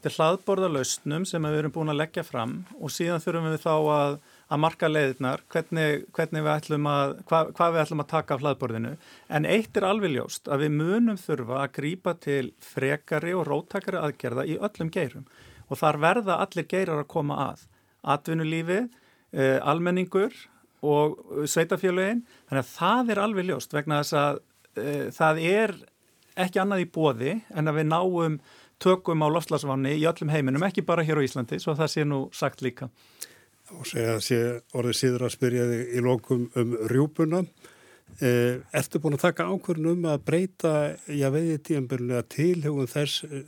Þetta 0.05 0.11
er 0.11 0.17
hlaðborðalaustnum 0.19 1.23
sem 1.25 1.45
við 1.49 1.55
erum 1.57 1.71
búin 1.73 1.89
að 1.89 1.97
leggja 2.03 2.21
fram 2.21 2.51
og 2.77 2.91
síðan 2.93 3.23
þurfum 3.23 3.47
við 3.49 3.63
þá 3.63 3.71
að, 3.73 4.17
að 4.53 4.61
marka 4.61 4.89
leiðirnar, 4.91 5.41
hvernig, 5.49 6.03
hvernig 6.13 6.45
við 6.45 6.51
ætlum 6.51 6.89
að, 6.91 7.15
hvað, 7.31 7.49
hvað 7.57 7.73
við 7.73 7.81
ætlum 7.81 8.03
að 8.03 8.11
taka 8.11 8.35
af 8.35 8.43
hlaðborðinu. 8.43 8.91
En 9.33 9.49
eitt 9.49 9.79
er 9.79 9.87
alveg 9.89 10.13
ljóst 10.13 10.51
að 10.51 10.67
við 10.67 10.75
munum 10.77 11.17
þurfa 11.17 11.57
að 11.63 11.73
grýpa 11.79 12.13
til 12.21 12.43
frekari 12.61 13.33
og 13.33 13.47
róttakari 13.49 14.03
aðgerða 14.03 14.45
í 14.45 14.59
öllum 14.61 14.93
geirum 14.93 15.25
og 15.65 15.81
þar 15.81 16.01
verða 16.03 16.39
allir 16.43 16.69
geirar 16.69 17.01
að 17.01 17.09
koma 17.15 17.39
að. 17.47 17.65
Atvinnulífi, 18.05 18.83
eh, 19.33 19.57
almenningur 19.65 20.35
og 20.85 21.17
sveitafélagin, 21.49 22.21
þannig 22.45 22.61
að 22.61 22.73
það 22.75 23.09
er 23.09 23.21
alveg 23.25 23.49
ljóst 23.49 23.73
vegna 23.73 24.03
þess 24.03 24.21
að 24.21 24.43
Eh, 24.75 25.07
það 25.15 25.41
er 25.47 25.75
ekki 26.45 26.61
annað 26.61 26.83
í 26.83 26.89
bóði 26.91 27.35
en 27.55 27.71
að 27.71 27.79
við 27.79 27.89
náum 27.91 28.39
tökum 28.83 29.23
á 29.23 29.27
loftslagsvanni 29.31 29.93
í 29.95 30.03
öllum 30.07 30.33
heiminum, 30.33 30.65
ekki 30.67 30.83
bara 30.85 31.05
hér 31.07 31.21
á 31.23 31.25
Íslandi, 31.25 31.61
svo 31.63 31.77
það 31.79 31.91
sé 31.93 32.03
nú 32.07 32.25
sagt 32.35 32.63
líka. 32.65 32.89
Og 33.73 33.87
segja 33.87 34.17
að 34.17 34.25
sé 34.25 34.39
orðið 34.77 34.99
síður 34.99 35.25
að 35.25 35.33
spyrja 35.33 35.69
þig 35.71 35.93
í 35.95 36.03
lokum 36.05 36.43
um 36.59 36.75
rjúpuna. 36.91 37.41
Eh, 38.21 38.61
ertu 38.75 39.01
búin 39.01 39.17
að 39.17 39.25
taka 39.25 39.47
ákvörðun 39.49 39.93
um 39.95 40.09
að 40.11 40.25
breyta 40.27 40.73
já, 41.09 41.25
veiðitíðanbölinu 41.33 42.19
að 42.19 42.27
tilhugun 42.35 42.91
þess 42.91 43.25
eh, 43.25 43.47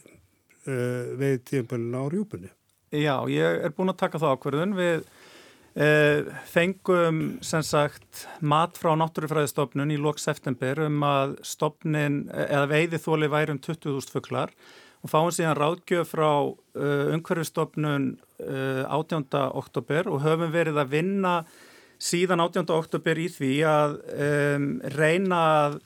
veiðitíðanbölinu 1.20 2.02
á 2.02 2.06
rjúpunni? 2.12 2.50
Já, 2.96 3.16
ég 3.30 3.68
er 3.68 3.76
búin 3.76 3.92
að 3.92 4.00
taka 4.00 4.20
það 4.24 4.34
ákvörðun 4.38 4.76
við 4.80 5.06
fengum 5.78 7.18
sem 7.46 7.62
sagt 7.62 8.24
mat 8.42 8.80
frá 8.80 8.96
náttúrufræðistofnun 8.98 9.92
í 9.94 10.00
lóks 10.02 10.24
september 10.26 10.80
um 10.88 11.04
að 11.06 11.36
stopnin 11.46 12.24
eða 12.34 12.66
veiði 12.72 12.98
þóli 13.04 13.30
væri 13.30 13.54
um 13.54 13.60
20.000 13.62 14.10
fugglar 14.10 14.56
og 15.04 15.12
fáum 15.12 15.32
síðan 15.34 15.58
ráðgjöf 15.58 16.14
frá 16.16 16.30
uh, 16.50 17.14
umhverfistofnun 17.14 18.16
uh, 18.44 18.84
18. 18.90 19.28
oktober 19.60 20.10
og 20.12 20.24
höfum 20.26 20.54
verið 20.54 20.82
að 20.82 20.94
vinna 20.96 21.36
síðan 22.02 22.44
18. 22.44 22.68
oktober 22.74 23.22
í 23.22 23.28
því 23.34 23.54
að 23.70 24.00
um, 24.14 24.68
reyna 24.98 25.44
að 25.62 25.80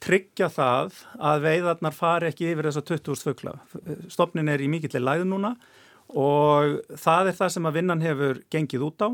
tryggja 0.00 0.48
það 0.52 1.02
að 1.20 1.42
veiðarnar 1.44 1.96
fari 1.96 2.30
ekki 2.30 2.52
yfir 2.54 2.70
þessa 2.70 2.84
20.000 2.88 3.26
fuggla. 3.26 3.52
Stopnin 4.08 4.48
er 4.48 4.62
í 4.64 4.68
mikillir 4.72 5.04
læð 5.04 5.26
núna 5.28 5.52
og 6.16 6.78
það 6.98 7.28
er 7.30 7.36
það 7.36 7.52
sem 7.54 7.68
að 7.68 7.76
vinnan 7.76 8.04
hefur 8.04 8.40
gengið 8.52 8.86
út 8.88 9.04
á. 9.04 9.08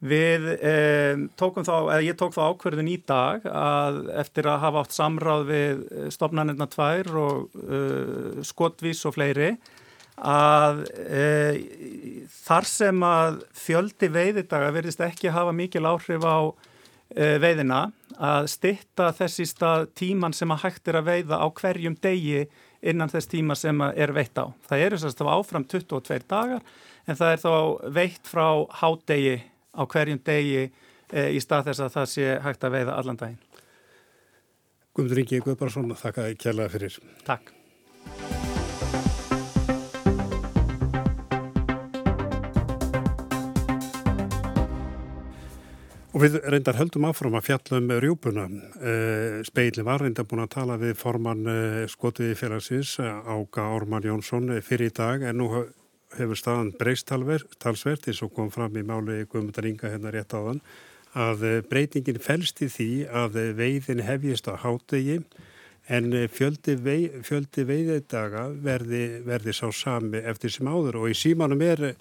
Við 0.00 0.46
eh, 0.64 1.18
tókum 1.36 1.64
þá, 1.66 1.74
eða 1.92 2.04
ég 2.06 2.16
tók 2.16 2.32
þá 2.32 2.40
ákverðin 2.48 2.88
í 2.88 2.96
dag 3.04 3.44
að 3.44 3.98
eftir 4.22 4.46
að 4.48 4.62
hafa 4.62 4.84
átt 4.84 4.96
samráð 4.96 5.42
við 5.50 5.82
eh, 5.92 6.06
stopnarnirna 6.14 6.68
tvær 6.72 7.10
og 7.20 7.58
uh, 7.60 8.40
skotvís 8.48 9.02
og 9.04 9.18
fleiri 9.18 9.50
að 10.16 10.80
uh, 10.88 11.60
þar 12.32 12.68
sem 12.70 13.04
að 13.04 13.42
fjöldi 13.60 14.08
veiðidaga 14.14 14.72
verðist 14.72 15.04
ekki 15.04 15.34
hafa 15.36 15.52
mikil 15.52 15.84
áhrif 15.84 16.24
á 16.24 16.48
uh, 16.48 17.36
veiðina 17.44 17.82
að 18.16 18.48
stitta 18.54 19.12
þessi 19.20 19.50
stað 19.52 19.90
tíman 20.00 20.32
sem 20.32 20.48
að 20.56 20.64
hægt 20.64 20.88
er 20.88 21.02
að 21.02 21.12
veiða 21.12 21.44
á 21.44 21.46
hverjum 21.60 22.00
degi 22.00 22.46
innan 22.80 23.12
þess 23.12 23.28
tíma 23.28 23.52
sem 23.52 23.76
er 23.92 24.16
veitt 24.16 24.40
á. 24.40 24.48
Það 24.64 24.88
eru 24.88 25.04
sérst 25.04 25.20
að 25.20 25.32
áfram 25.36 25.68
22 25.68 26.24
dagar 26.24 26.64
en 27.04 27.20
það 27.20 27.36
er 27.36 27.44
þá 27.44 27.54
veitt 28.00 28.28
frá 28.32 28.46
hádegi 28.80 29.40
á 29.74 29.82
hverjum 29.86 30.20
degi 30.24 30.64
e, 30.66 31.28
í 31.34 31.40
stað 31.42 31.70
þess 31.70 31.86
að 31.86 31.94
það 31.96 32.10
sé 32.14 32.26
hægt 32.44 32.66
að 32.66 32.76
veiða 32.78 32.98
allan 32.98 33.20
daginn. 33.20 33.40
Guðmundur 34.90 35.22
Ingi 35.22 35.42
Guðbarsson, 35.44 35.94
þakka 35.94 36.28
þið 36.28 36.38
kjærlega 36.44 36.74
fyrir. 36.74 37.00
Takk. 37.28 37.54
Og 46.10 46.24
við 46.24 46.40
reyndar 46.50 46.74
höldum 46.74 47.06
áfram 47.06 47.36
að 47.38 47.46
fjalla 47.46 47.78
um 47.78 47.92
rjúpuna. 48.02 48.48
Eh, 48.82 49.36
Speilin 49.46 49.86
var 49.86 50.02
reyndar 50.02 50.26
búin 50.26 50.42
að 50.42 50.50
tala 50.56 50.74
við 50.80 50.96
formann 50.98 51.46
eh, 51.46 51.84
skotiði 51.88 52.34
félagsins 52.36 52.96
Ága 52.98 53.68
Ármann 53.70 54.04
Jónsson 54.04 54.50
fyrir 54.60 54.90
í 54.90 54.96
dag 54.98 55.22
en 55.22 55.38
nú 55.38 55.52
hefur 56.18 56.38
staðan 56.38 56.72
breyst 56.78 57.10
talsvert 57.10 58.08
eins 58.08 58.22
og 58.24 58.32
kom 58.34 58.50
fram 58.50 58.76
í 58.76 58.86
máli 58.86 59.24
Guðmundar 59.30 59.68
Inga 59.68 59.92
hérna 59.92 60.12
rétt 60.14 60.34
á 60.34 60.40
þann 60.40 60.62
að 61.18 61.44
eh, 61.46 61.60
breytingin 61.66 62.20
fælst 62.22 62.62
í 62.62 62.68
því 62.70 62.90
að 63.10 63.38
eh, 63.40 63.52
veiðin 63.58 64.04
hefjist 64.06 64.46
á 64.46 64.54
hátegi 64.62 65.20
en 65.90 66.12
eh, 66.14 66.28
fjöldi, 66.30 66.76
vei, 66.78 67.10
fjöldi 67.26 67.64
veiðidaga 67.66 68.48
verði, 68.62 69.22
verði 69.26 69.54
sá 69.56 69.70
sami 69.74 70.22
eftir 70.22 70.54
sem 70.54 70.70
áður 70.70 71.02
og 71.02 71.10
í 71.10 71.16
símanum 71.18 71.62
er 71.66 71.94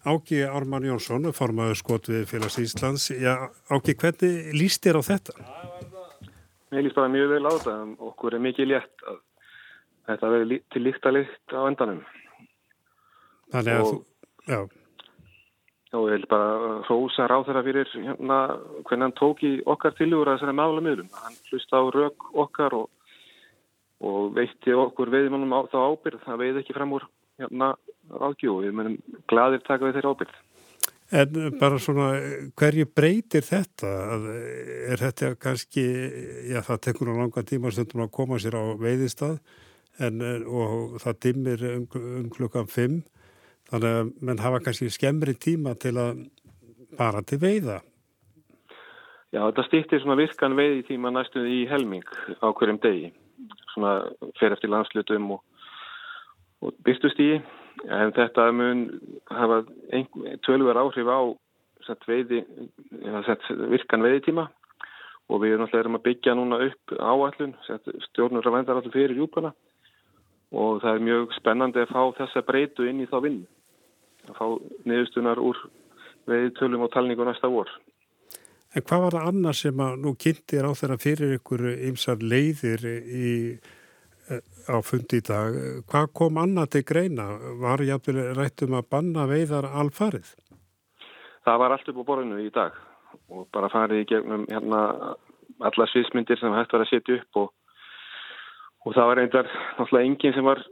Áki 0.00 0.38
Ármann 0.48 0.86
Jónsson, 0.88 1.28
formaður 1.36 1.76
skotvið 1.76 2.22
félags 2.30 2.54
Íslands. 2.56 3.10
Já, 3.12 3.50
Áki, 3.68 3.92
hvernig 4.00 4.54
líst 4.56 4.80
þér 4.86 4.96
á 4.96 5.02
þetta? 5.10 5.34
Mér 6.72 6.86
líst 6.86 6.96
það 6.96 7.10
mjög 7.12 7.34
vel 7.34 7.42
á 7.44 7.50
þetta 7.52 7.74
en 7.82 7.90
okkur 8.08 8.36
er 8.36 8.42
mikið 8.46 8.70
létt 8.70 9.04
að 9.04 9.18
þetta 10.08 10.30
verði 10.32 10.58
til 10.72 10.82
líkt 10.86 11.08
að 11.08 11.16
líkt 11.18 11.52
á 11.52 11.60
endanum. 11.68 12.00
Þannig 13.50 13.76
að 13.76 13.88
þú, 13.88 13.96
já. 14.46 14.60
Já, 15.90 15.98
ég 15.98 16.12
vil 16.14 16.26
bara 16.30 16.50
hrósa 16.86 17.26
ráð 17.26 17.48
þeirra 17.48 17.62
fyrir 17.66 17.88
hérna 17.96 18.36
hvernig 18.86 19.08
hann 19.08 19.14
tók 19.18 19.40
í 19.42 19.56
okkar 19.66 19.96
tiljóra 19.98 20.36
þessari 20.36 20.54
mála 20.54 20.84
miðlum. 20.86 21.08
Hann 21.18 21.38
hlusta 21.50 21.80
á 21.82 21.84
rauk 21.90 22.28
okkar 22.44 22.76
og, 22.78 22.86
og 24.06 24.28
veitti 24.36 24.76
okkur 24.76 25.10
veiðmannum 25.10 25.56
á, 25.58 25.60
þá 25.72 25.78
ábyrð. 25.90 26.22
Það 26.28 26.40
veið 26.44 26.60
ekki 26.62 26.76
fram 26.78 26.94
úr 26.94 27.08
hérna 27.42 27.72
ágjú. 28.22 28.60
Við 28.62 28.78
munum 28.78 28.96
gladir 29.26 29.66
taka 29.66 29.88
við 29.88 29.98
þeirra 29.98 30.14
ábyrð. 30.14 30.38
En 31.10 31.58
bara 31.58 31.82
svona, 31.82 32.10
hverju 32.54 32.86
breytir 32.94 33.42
þetta? 33.42 33.90
Er 34.94 35.00
þetta 35.00 35.34
kannski, 35.42 35.82
já 36.46 36.60
það 36.62 36.84
tekur 36.86 37.10
á 37.10 37.18
langa 37.18 37.42
tíma 37.42 37.74
stundum 37.74 38.06
að 38.06 38.12
koma 38.14 38.38
sér 38.38 38.54
á 38.54 38.78
veiðistað 38.78 39.40
en, 39.98 40.22
og 40.46 41.00
það 41.02 41.18
dimmir 41.26 41.64
um, 41.66 41.88
um 41.98 42.28
klukkan 42.30 42.70
5 42.70 43.00
Þannig 43.70 43.96
að 44.00 44.10
menn 44.26 44.42
hafa 44.42 44.60
kannski 44.64 44.90
skemmri 44.90 45.36
tíma 45.38 45.76
til 45.78 45.94
að 46.00 46.24
bara 46.98 47.22
til 47.22 47.38
veiða. 47.42 47.78
Já, 49.30 49.44
þetta 49.44 49.64
stýttir 49.68 50.02
svona 50.02 50.18
virkan 50.18 50.56
veiði 50.58 50.82
tíma 50.88 51.12
næstuð 51.14 51.46
í 51.46 51.60
helming 51.70 52.06
á 52.42 52.50
hverjum 52.50 52.80
degi. 52.82 53.12
Svona 53.74 53.92
fer 54.40 54.56
eftir 54.56 54.72
landslutum 54.72 55.36
og, 55.36 55.44
og 56.66 56.74
byrstust 56.86 57.22
í. 57.22 57.36
En 57.86 58.10
þetta 58.16 58.48
mun 58.52 58.88
hafa 59.30 59.62
tölver 60.46 60.80
áhrif 60.82 61.06
á 61.06 61.20
sett 61.86 62.02
veiði, 62.10 62.42
sett 63.26 63.46
virkan 63.70 64.02
veiði 64.04 64.24
tíma 64.26 64.48
og 65.30 65.44
við 65.44 65.54
erum 65.54 65.68
alltaf 65.68 65.86
að 65.86 66.02
byggja 66.08 66.34
núna 66.34 66.58
upp 66.66 66.94
áallun, 66.98 67.54
stjórnur 68.10 68.46
að 68.46 68.56
vendar 68.56 68.80
alltaf 68.80 68.96
fyrir 68.98 69.16
júpana 69.16 69.54
og 70.50 70.82
það 70.82 70.96
er 70.96 71.06
mjög 71.06 71.34
spennandi 71.38 71.84
að 71.84 71.92
fá 71.94 72.02
þessa 72.18 72.42
breytu 72.46 72.88
inn 72.90 73.04
í 73.04 73.08
þá 73.08 73.20
vinnu 73.22 73.59
að 74.28 74.36
fá 74.38 74.46
niðurstunar 74.88 75.40
úr 75.42 75.60
veið 76.30 76.50
tölum 76.58 76.86
og 76.86 76.92
talningu 76.94 77.26
næsta 77.26 77.50
vor. 77.50 77.70
En 78.74 78.84
hvað 78.86 79.04
var 79.04 79.16
það 79.16 79.28
annars 79.32 79.60
sem 79.64 79.80
að 79.82 79.96
nú 80.04 80.14
kynntir 80.24 80.66
á 80.66 80.70
þeirra 80.78 80.98
fyrir 81.02 81.32
ykkur 81.40 81.64
ymsar 81.88 82.20
leiðir 82.22 82.84
í, 82.86 83.30
á 84.70 84.78
fundi 84.86 85.18
í 85.18 85.24
dag? 85.26 85.56
Hvað 85.90 86.12
kom 86.20 86.38
annað 86.38 86.76
til 86.76 86.84
greina? 86.92 87.26
Var 87.64 87.82
jáfnvel 87.88 88.28
rættum 88.38 88.76
að 88.78 88.86
banna 88.94 89.26
veiðar 89.30 89.66
alfarið? 89.82 90.30
Það 91.42 91.60
var 91.64 91.74
allt 91.74 91.90
upp 91.90 91.98
á 91.98 92.08
borðinu 92.12 92.38
í 92.44 92.52
dag 92.54 92.78
og 93.30 93.48
bara 93.54 93.70
farið 93.72 94.04
í 94.04 94.08
gegnum 94.10 94.46
hérna 94.50 94.82
alla 95.66 95.86
sviðsmyndir 95.90 96.38
sem 96.38 96.54
hægt 96.54 96.72
var 96.74 96.84
að 96.84 96.92
setja 96.92 97.18
upp 97.18 97.40
og, 97.42 97.48
og 98.86 98.94
það 98.94 99.10
var 99.10 99.20
reyndar 99.20 99.50
náttúrulega 99.78 100.06
enginn 100.08 100.36
sem 100.36 100.46
var 100.46 100.62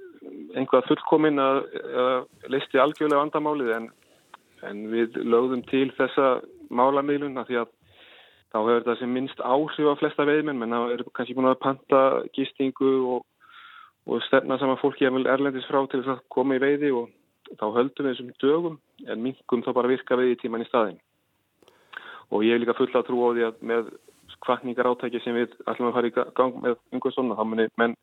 einhvað 0.57 0.87
fullkominn 0.91 1.41
að, 1.43 1.63
að 2.03 2.53
listi 2.55 2.81
algjörlega 2.81 3.23
vandamálið 3.25 3.73
en, 3.77 3.89
en 4.69 4.85
við 4.93 5.19
lögðum 5.25 5.65
til 5.71 5.89
þessa 5.99 6.39
málamílun 6.69 7.39
því 7.49 7.61
að 7.63 7.75
þá 8.53 8.59
hefur 8.59 8.79
þetta 8.81 8.97
sem 9.01 9.13
minnst 9.13 9.43
áhrif 9.45 9.91
á 9.93 10.01
flesta 10.01 10.27
veiðmenn 10.29 10.61
menn 10.61 10.75
það 10.75 10.95
er 10.95 11.05
kannski 11.17 11.37
búin 11.37 11.51
að 11.51 11.61
panta 11.65 12.03
gistingu 12.37 12.93
og, 13.15 13.27
og 14.09 14.25
stefna 14.27 14.59
saman 14.61 14.81
fólki 14.81 15.09
erlendis 15.09 15.69
frá 15.69 15.83
til 15.93 16.03
að 16.05 16.25
koma 16.33 16.57
í 16.57 16.63
veiði 16.63 16.93
og 16.97 17.11
þá 17.61 17.67
höldum 17.77 18.07
við 18.07 18.15
þessum 18.15 18.33
dögum 18.43 18.79
en 19.07 19.23
mingum 19.25 19.65
þá 19.65 19.73
bara 19.77 19.93
virka 19.93 20.17
veiði 20.17 20.41
tíman 20.43 20.65
í 20.65 20.69
staðin 20.69 21.01
og 22.29 22.45
ég 22.45 22.57
hef 22.57 22.65
líka 22.65 22.77
fulla 22.77 23.05
trú 23.05 23.21
á 23.25 23.29
því 23.33 23.47
að 23.49 23.63
með 23.71 23.93
kvartningar 24.45 24.89
átæki 24.91 25.21
sem 25.25 25.37
við 25.37 25.55
ætlum 25.67 25.91
að 25.91 25.97
fara 25.97 26.11
í 26.11 26.15
gang 26.17 26.59
með 26.63 26.77
einhvers 26.93 27.17
svona 27.17 27.37
þá 27.39 27.45
munir 27.49 27.73
menn 27.81 27.97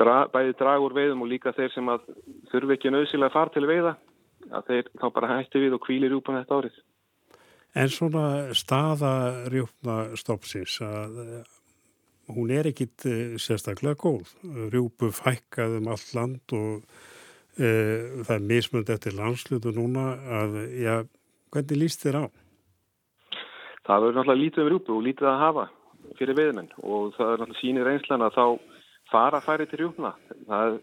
dra, 0.00 0.16
bæði 0.32 0.56
dragur 0.60 0.94
veiðum 0.96 1.24
og 1.24 1.30
líka 1.30 1.54
þeir 1.56 1.72
sem 1.74 1.88
að 1.92 2.04
þurfi 2.52 2.76
ekki 2.76 2.92
nöðsilega 2.92 3.30
að 3.30 3.36
fara 3.36 3.54
til 3.54 3.66
veiða 3.68 3.96
að 4.52 4.70
þeir 4.70 4.90
þá 5.00 5.06
bara 5.16 5.32
hætti 5.34 5.62
við 5.64 5.76
og 5.76 5.82
kvílir 5.86 6.12
rjúpan 6.12 6.38
þetta 6.40 6.60
árið. 6.60 6.78
En 7.76 7.92
svona 7.92 8.24
staða 8.56 9.12
rjúpna 9.52 9.96
stoppsins 10.16 10.78
að 10.84 11.18
hún 12.32 12.52
er 12.54 12.70
ekkit 12.70 13.06
sérstaklega 13.42 13.98
góð. 14.00 14.32
Rjúpu 14.72 15.10
fækkað 15.14 15.78
um 15.80 15.90
allt 15.92 16.14
land 16.16 16.56
og 16.56 16.86
e, 17.58 17.68
það 18.24 18.34
er 18.38 18.46
mismund 18.50 18.92
eftir 18.92 19.16
landslutu 19.18 19.74
núna 19.76 20.08
að, 20.40 20.58
já, 20.80 20.94
hvernig 21.54 21.82
líst 21.82 22.06
þér 22.06 22.22
á? 22.22 22.24
Það 23.86 24.06
verður 24.06 24.16
náttúrulega 24.16 24.42
lítið 24.42 24.64
um 24.64 24.72
rjúpu 24.72 24.96
og 24.96 25.04
lítið 25.06 25.30
að 25.30 25.42
hafa 25.44 25.66
fyrir 26.16 26.38
veðmenn 26.38 26.72
og 26.82 27.12
það 27.18 27.28
er 27.28 27.42
náttúrulega 27.42 27.60
sínir 27.60 27.92
einslan 27.92 28.26
að 28.26 28.38
þá 28.38 28.46
fara 29.16 29.40
færi 29.44 29.66
til 29.70 29.84
rjúpna. 29.84 30.12
Það 30.48 30.78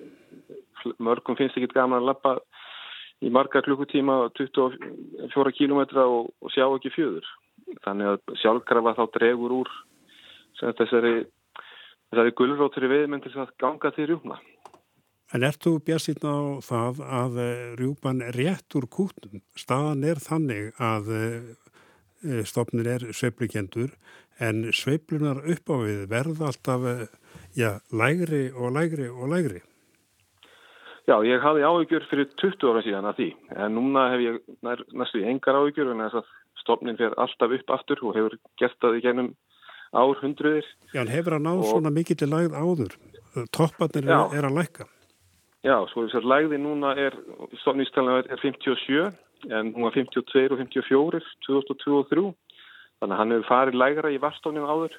mörgum 1.03 1.37
finnst 1.39 1.57
ekki 1.59 1.73
gaman 1.75 2.01
að 2.01 2.09
lappa 2.09 2.33
í 3.23 3.31
marga 3.33 3.61
klukkutíma 3.63 4.17
24 4.39 5.55
kílometra 5.57 6.07
og, 6.09 6.33
og 6.41 6.53
sjá 6.53 6.65
ekki 6.65 6.93
fjöður. 6.95 7.29
Þannig 7.85 8.13
að 8.13 8.35
sjálfkrafa 8.41 8.95
þá 8.97 9.03
dregur 9.17 9.55
úr 9.61 9.71
þessari, 10.59 11.13
þessari 12.13 12.91
veðmenn 12.91 13.23
til 13.23 13.35
að 13.37 13.53
ganga 13.61 13.93
til 13.95 14.09
rjúpna. 14.09 14.39
En 15.33 15.45
ert 15.47 15.63
þú 15.65 15.79
björnsinn 15.81 16.25
á 16.29 16.61
það 16.61 16.99
að 17.21 17.39
rjúpan 17.79 18.21
rétt 18.35 18.75
úr 18.77 18.85
kútnum? 18.85 19.41
Staðan 19.57 20.03
er 20.05 20.21
þannig 20.21 20.73
að 20.77 21.09
stopnin 22.47 22.87
er 22.87 23.07
sveiflukendur 23.15 23.95
en 24.43 24.67
sveiflunar 24.75 25.41
upp 25.49 25.73
á 25.73 25.75
við 25.81 26.05
verða 26.11 26.51
alltaf 26.51 26.85
já, 27.57 27.79
lægri 27.91 28.49
og 28.55 28.73
lægri 28.75 29.07
og 29.09 29.29
lægri. 29.29 29.61
Já, 31.03 31.17
ég 31.27 31.41
hafði 31.43 31.65
áhyggjur 31.67 32.05
fyrir 32.07 32.29
20 32.39 32.69
ára 32.71 32.81
síðan 32.85 33.07
að 33.09 33.17
því 33.17 33.29
en 33.59 33.73
núna 33.75 34.05
hef 34.13 34.21
ég 34.23 34.37
nær, 34.63 34.83
næstu 34.95 35.23
engar 35.27 35.57
áhyggjur 35.59 35.91
en 35.91 36.03
þess 36.05 36.21
að 36.21 36.29
stopnin 36.61 36.99
fer 36.99 37.15
alltaf 37.19 37.55
upp 37.57 37.73
aftur 37.75 38.03
og 38.07 38.15
hefur 38.15 38.37
gert 38.61 38.77
það 38.79 38.99
í 38.99 39.03
gennum 39.03 39.33
ár 39.91 40.21
hundruðir. 40.21 40.69
Já, 40.93 41.01
en 41.03 41.11
hefur 41.11 41.37
að 41.37 41.43
ná 41.43 41.51
og... 41.57 41.65
svona 41.67 41.91
mikið 41.93 42.21
til 42.21 42.29
lægð 42.31 42.55
áður? 42.55 42.95
Topparnir 43.51 44.07
er, 44.07 44.37
er 44.37 44.47
að 44.47 44.57
lækka? 44.61 44.87
Já, 45.63 45.75
svo 45.91 46.05
þess 46.05 46.21
að 46.21 46.29
lægði 46.31 46.59
núna 46.63 46.93
er, 46.99 47.15
stopnistalina 47.61 48.23
er 48.23 48.41
57 48.41 49.11
en 49.51 49.73
hún 49.75 49.87
var 49.87 49.95
52 49.95 50.51
og 50.51 50.59
54 50.61 51.21
2023 51.47 52.23
þannig 53.01 53.15
að 53.15 53.19
hann 53.19 53.35
hefur 53.35 53.49
farið 53.49 53.79
lægra 53.79 54.11
í 54.13 54.21
varstofninu 54.23 54.69
áður 54.69 54.95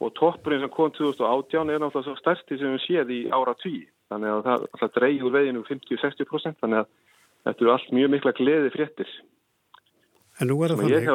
og 0.00 0.12
toppurinn 0.18 0.62
sem 0.64 0.72
kom 0.72 0.92
2018 0.92 1.70
er 1.72 1.80
náttúrulega 1.80 2.04
svo 2.04 2.16
stærsti 2.20 2.58
sem 2.60 2.74
við 2.74 2.84
séð 2.84 3.12
í 3.14 3.20
ára 3.32 3.54
10 3.62 3.86
þannig 4.12 4.32
að 4.32 4.42
það 4.46 4.66
alltaf 4.66 4.94
dreigir 4.96 5.34
veginn 5.34 5.60
um 5.60 5.66
50-60% 5.68 6.60
þannig 6.62 6.82
að 6.82 6.90
þetta 7.46 7.64
eru 7.64 7.72
allt 7.72 7.92
mjög 7.96 8.12
mikla 8.14 8.34
gleði 8.36 8.72
fréttir 8.74 9.12
en 10.40 10.50
nú, 10.50 10.58
þannig, 10.68 11.08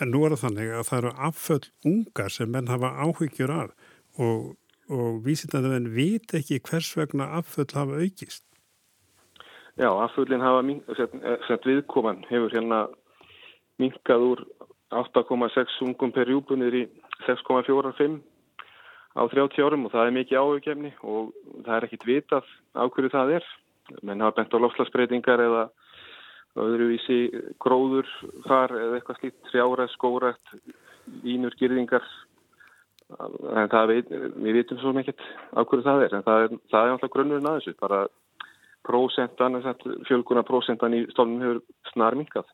en 0.00 0.12
nú 0.12 0.24
er 0.24 0.34
það 0.34 0.44
þannig 0.46 0.72
að 0.72 0.86
það 0.88 0.98
eru 1.02 1.12
afföll 1.28 1.64
ungar 1.90 2.32
sem 2.32 2.50
menn 2.50 2.70
hafa 2.72 2.94
áhyggjur 3.04 3.52
af 3.52 3.74
og, 4.16 4.54
og 4.88 5.20
vísitandi 5.26 5.72
menn 5.72 5.92
vit 5.94 6.34
ekki 6.38 6.62
hvers 6.64 6.94
vegna 6.96 7.28
afföll 7.38 7.68
hafa 7.74 8.00
aukist. 8.00 8.44
Já, 9.76 9.90
afföllin 9.90 10.40
hafa 10.44 10.62
sett 11.48 11.66
viðkoman 11.66 12.24
hefur 12.30 12.52
hérna 12.54 12.86
minkað 13.82 14.28
úr 14.30 14.44
8,6 14.94 15.80
ungum 15.82 16.12
per 16.14 16.30
júbunir 16.30 16.76
í 16.78 16.84
6,45 17.28 18.20
á 19.14 19.22
30 19.30 19.62
árum 19.62 19.86
og 19.86 19.92
það 19.94 20.08
er 20.08 20.16
mikið 20.18 20.40
áhugjefni 20.40 20.92
og 21.02 21.30
það 21.62 21.76
er 21.76 21.86
ekkit 21.86 22.06
vitað 22.08 22.50
á 22.74 22.82
hverju 22.88 23.12
það 23.14 23.34
er. 23.38 23.48
Menn 24.02 24.24
hafa 24.24 24.40
bent 24.40 24.54
á 24.56 24.62
lofslagsbreytingar 24.64 25.42
eða 25.44 25.64
öðruvísi 26.58 27.18
gróður 27.62 28.08
þar 28.46 28.74
eða 28.78 28.98
eitthvað 28.98 29.20
slíkt, 29.20 29.40
trjára, 29.50 29.86
skórætt, 29.92 30.54
ínur, 31.26 31.54
girðingar. 31.58 32.04
En 33.14 33.70
það 33.70 33.90
veit, 33.90 34.10
við 34.10 34.58
vitum 34.60 34.80
svo 34.80 34.94
mikið 34.96 35.24
á 35.52 35.60
hverju 35.62 35.86
það 35.86 36.04
er 36.06 36.14
en 36.16 36.26
það 36.26 36.44
er, 36.44 36.54
það 36.72 36.86
er 36.86 36.94
alltaf 36.94 37.12
grunnurinn 37.14 37.50
að 37.50 37.58
þessu, 37.60 37.74
bara 37.82 38.04
prósentan, 38.84 39.60
fjölguna 40.08 40.44
prósentan 40.46 40.96
í 40.96 41.04
stofnum 41.12 41.42
hefur 41.44 41.60
snar 41.92 42.16
minkað. 42.18 42.48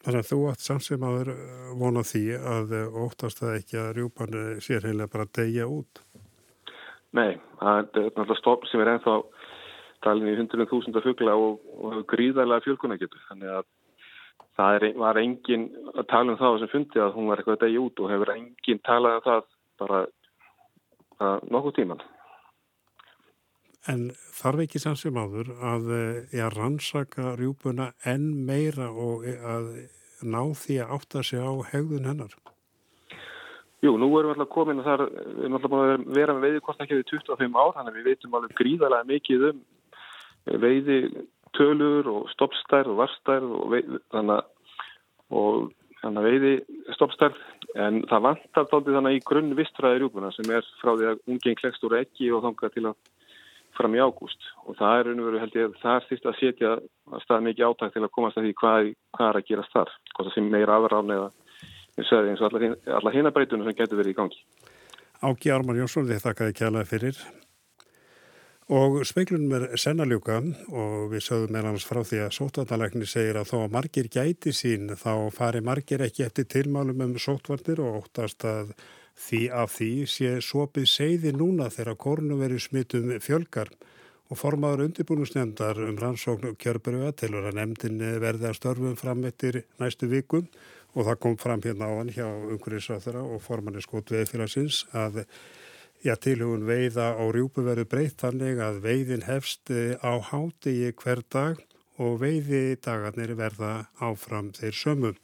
Þannig 0.00 0.22
að 0.22 0.28
þú 0.30 0.38
átt 0.48 0.64
samsum 0.64 1.02
að 1.04 1.30
vona 1.76 2.02
því 2.06 2.22
að 2.38 2.70
óttast 3.04 3.42
það 3.42 3.56
ekki 3.58 3.80
að 3.82 3.90
rjúpan 3.98 4.38
sér 4.64 4.86
heimlega 4.88 5.12
bara 5.12 5.26
að 5.28 5.34
deyja 5.40 5.66
út? 5.68 6.00
Nei, 7.16 7.36
það 7.60 7.76
er 7.76 7.84
náttúrulega 7.84 8.38
stofn 8.38 8.70
sem 8.70 8.80
er 8.80 8.92
ennþá 8.94 9.16
talin 10.04 10.30
í 10.30 10.36
100.000 10.38 11.04
fuggla 11.04 11.34
og, 11.36 11.60
og 11.84 11.98
gríðarlega 12.08 12.64
fjölguna 12.64 12.96
getur. 13.00 13.20
Þannig 13.28 13.52
að 13.58 13.66
það 14.56 14.78
er, 14.78 14.86
var 15.02 15.20
engin 15.20 15.66
að 15.94 16.06
tala 16.12 16.32
um 16.32 16.40
það 16.40 16.58
sem 16.62 16.72
fundi 16.72 17.02
að 17.02 17.12
hún 17.16 17.28
var 17.28 17.42
eitthvað 17.42 17.58
að 17.58 17.66
deyja 17.66 17.84
út 17.84 18.00
og 18.00 18.14
hefur 18.14 18.32
engin 18.36 18.82
talað 18.86 19.18
um 19.18 19.26
það 19.26 19.44
bara 19.80 20.00
nokkuð 21.50 21.76
tíman. 21.76 22.02
En 23.88 24.10
þarf 24.36 24.66
ekki 24.66 24.82
samsum 24.82 25.16
áður 25.16 25.54
að 25.56 25.88
ja, 26.36 26.50
rannsaka 26.52 27.34
rjúpuna 27.40 27.92
enn 28.04 28.44
meira 28.44 28.90
og 28.92 29.24
að 29.24 29.70
ná 30.20 30.42
því 30.52 30.82
að 30.84 30.94
átta 30.98 31.22
sig 31.24 31.40
á 31.40 31.52
hegðun 31.72 32.08
hennar? 32.10 32.34
Jú, 33.80 33.94
nú 33.96 34.10
erum 34.18 34.34
við 34.34 34.34
alltaf 34.34 34.52
komin 34.52 34.82
að 34.82 34.88
það 34.90 35.02
er, 35.06 35.12
við 35.24 35.44
erum 35.44 35.56
alltaf 35.56 35.72
búin 35.72 35.92
að 35.94 36.08
vera 36.18 36.36
með 36.36 36.56
við 36.58 37.04
25 37.08 37.56
ár, 37.56 37.70
þannig 37.76 37.92
að 37.94 37.96
við 37.96 38.08
veitum 38.10 38.34
alveg 38.36 38.56
gríðarlega 38.58 39.08
mikið 39.08 39.46
um 39.50 39.62
veiði 40.60 40.98
tölur 41.56 42.08
og 42.10 42.28
stoppstærð 42.34 42.92
og 42.92 42.98
varstærð 43.00 43.54
og, 43.56 43.64
veið, 43.72 43.94
þannig, 44.12 44.50
og 45.32 45.70
þannig 46.02 46.20
að 46.20 46.28
veiði 46.28 46.52
stoppstærð 46.98 47.40
en 47.80 48.02
það 48.10 48.26
vantar 48.28 48.68
þáttið 48.70 48.98
þannig 48.98 49.16
í 49.16 49.24
grunn 49.30 49.56
vistfræði 49.58 50.02
rjúpuna 50.02 50.32
sem 50.36 50.52
er 50.52 50.68
frá 50.82 50.92
því 50.92 51.08
að 51.10 51.24
ungeng 51.32 51.58
klekst 51.60 51.88
úr 51.88 51.96
ekki 52.00 52.30
og 52.34 52.44
þangað 52.46 52.76
til 52.76 52.86
að 52.90 53.00
fram 53.78 53.96
í 53.96 54.02
ágúst. 54.02 54.48
Og 54.66 54.78
það 54.78 54.96
er 54.96 55.08
raun 55.08 55.20
og 55.22 55.28
veru 55.28 55.42
held 55.42 55.58
ég 55.58 55.76
það 55.82 55.98
er 55.98 56.06
styrst 56.06 56.30
að 56.30 56.38
setja 56.40 56.72
að 56.76 57.24
stað 57.24 57.44
mikið 57.48 57.66
átækt 57.68 57.96
til 57.96 58.04
að 58.06 58.14
komast 58.16 58.40
að 58.40 58.46
því 58.46 58.54
hvað, 58.62 58.90
hvað 59.16 59.28
er 59.28 59.40
að 59.40 59.46
gerast 59.50 59.76
þar. 59.76 59.92
Hvort 60.14 60.28
það 60.28 60.36
sem 60.36 60.50
meira 60.54 60.78
afrán 60.78 61.14
eða 61.16 61.28
eins 62.00 62.40
og 62.40 62.48
allar, 62.48 62.66
allar 63.00 63.16
hinabreitunum 63.16 63.68
sem 63.68 63.78
getur 63.78 64.00
verið 64.00 64.14
í 64.14 64.18
gangi. 64.20 64.42
Ági 65.20 65.52
Ármann 65.52 65.80
Jónsson, 65.82 66.08
þið 66.08 66.24
þakkaði 66.24 66.58
kjælaði 66.60 66.90
fyrir 66.94 67.24
og 68.70 69.00
speiklunum 69.08 69.56
er 69.56 69.66
sennaljúka 69.80 70.38
og 70.70 71.10
við 71.10 71.26
sögum 71.26 71.56
með 71.56 71.68
hans 71.72 71.88
frá 71.88 72.00
því 72.06 72.22
að 72.26 72.36
sótvarnalækni 72.38 73.08
segir 73.10 73.40
að 73.40 73.50
þó 73.50 73.58
að 73.64 73.76
margir 73.76 74.08
gæti 74.12 74.54
sín 74.54 74.94
þá 74.94 75.12
fari 75.34 75.60
margir 75.66 76.06
ekki 76.06 76.28
eftir 76.28 76.46
tilmálum 76.46 77.02
um 77.08 77.18
sótvarnir 77.18 77.82
og 77.82 78.04
óttast 78.04 78.46
að 78.46 78.74
Því 79.20 79.40
af 79.52 79.72
því 79.76 79.90
sé 80.08 80.28
sopið 80.44 80.86
seiði 80.88 81.32
núna 81.36 81.68
þegar 81.72 81.98
korunveri 82.00 82.60
smittum 82.62 83.12
fjölgar. 83.20 83.70
Og 84.30 84.38
formaður 84.38 84.84
undirbúnusnefndar 84.86 85.80
um 85.88 85.96
rannsókn 85.98 86.54
kjörbröða 86.62 87.10
tilur 87.18 87.48
að 87.50 87.56
nefndin 87.58 87.98
verði 88.22 88.46
að 88.46 88.58
störfum 88.60 88.94
fram 88.98 89.24
eftir 89.26 89.64
næstu 89.82 90.06
vikum 90.10 90.46
og 90.94 91.08
það 91.08 91.18
kom 91.24 91.34
fram 91.38 91.64
hérna 91.64 91.88
á 91.90 91.92
hann 91.98 92.12
hjá 92.14 92.26
umhverjusráþara 92.28 93.24
og 93.26 93.42
formanni 93.42 93.82
skót 93.82 94.12
veðfélagsins 94.14 94.84
að 94.94 95.24
já, 96.04 96.14
tilhugun 96.16 96.66
veiða 96.68 97.12
á 97.16 97.24
rjúpu 97.32 97.64
verður 97.66 97.88
breytt 97.92 98.22
þannig 98.22 98.60
að 98.62 98.80
veiðin 98.84 99.26
hefst 99.28 99.72
á 100.00 100.12
hátegi 100.30 100.92
hver 100.96 101.24
dag 101.32 101.60
og 102.00 102.20
veiði 102.22 102.76
dagarnir 102.80 103.34
verða 103.36 103.72
áfram 104.00 104.52
þeir 104.56 104.76
sömum. 104.76 105.18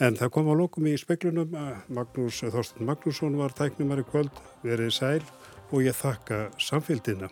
En 0.00 0.16
það 0.16 0.32
kom 0.34 0.48
á 0.48 0.54
lokum 0.56 0.88
í 0.88 0.96
speklunum 0.98 1.54
að 1.60 1.92
Magnús 1.92 2.40
Þorsten 2.40 2.88
Magnússon 2.88 3.36
var 3.38 3.52
tæknumari 3.52 4.06
kvöld, 4.08 4.32
verið 4.64 4.96
sæl 4.96 5.22
og 5.70 5.84
ég 5.84 5.94
þakka 5.94 6.48
samfélgina. 6.58 7.28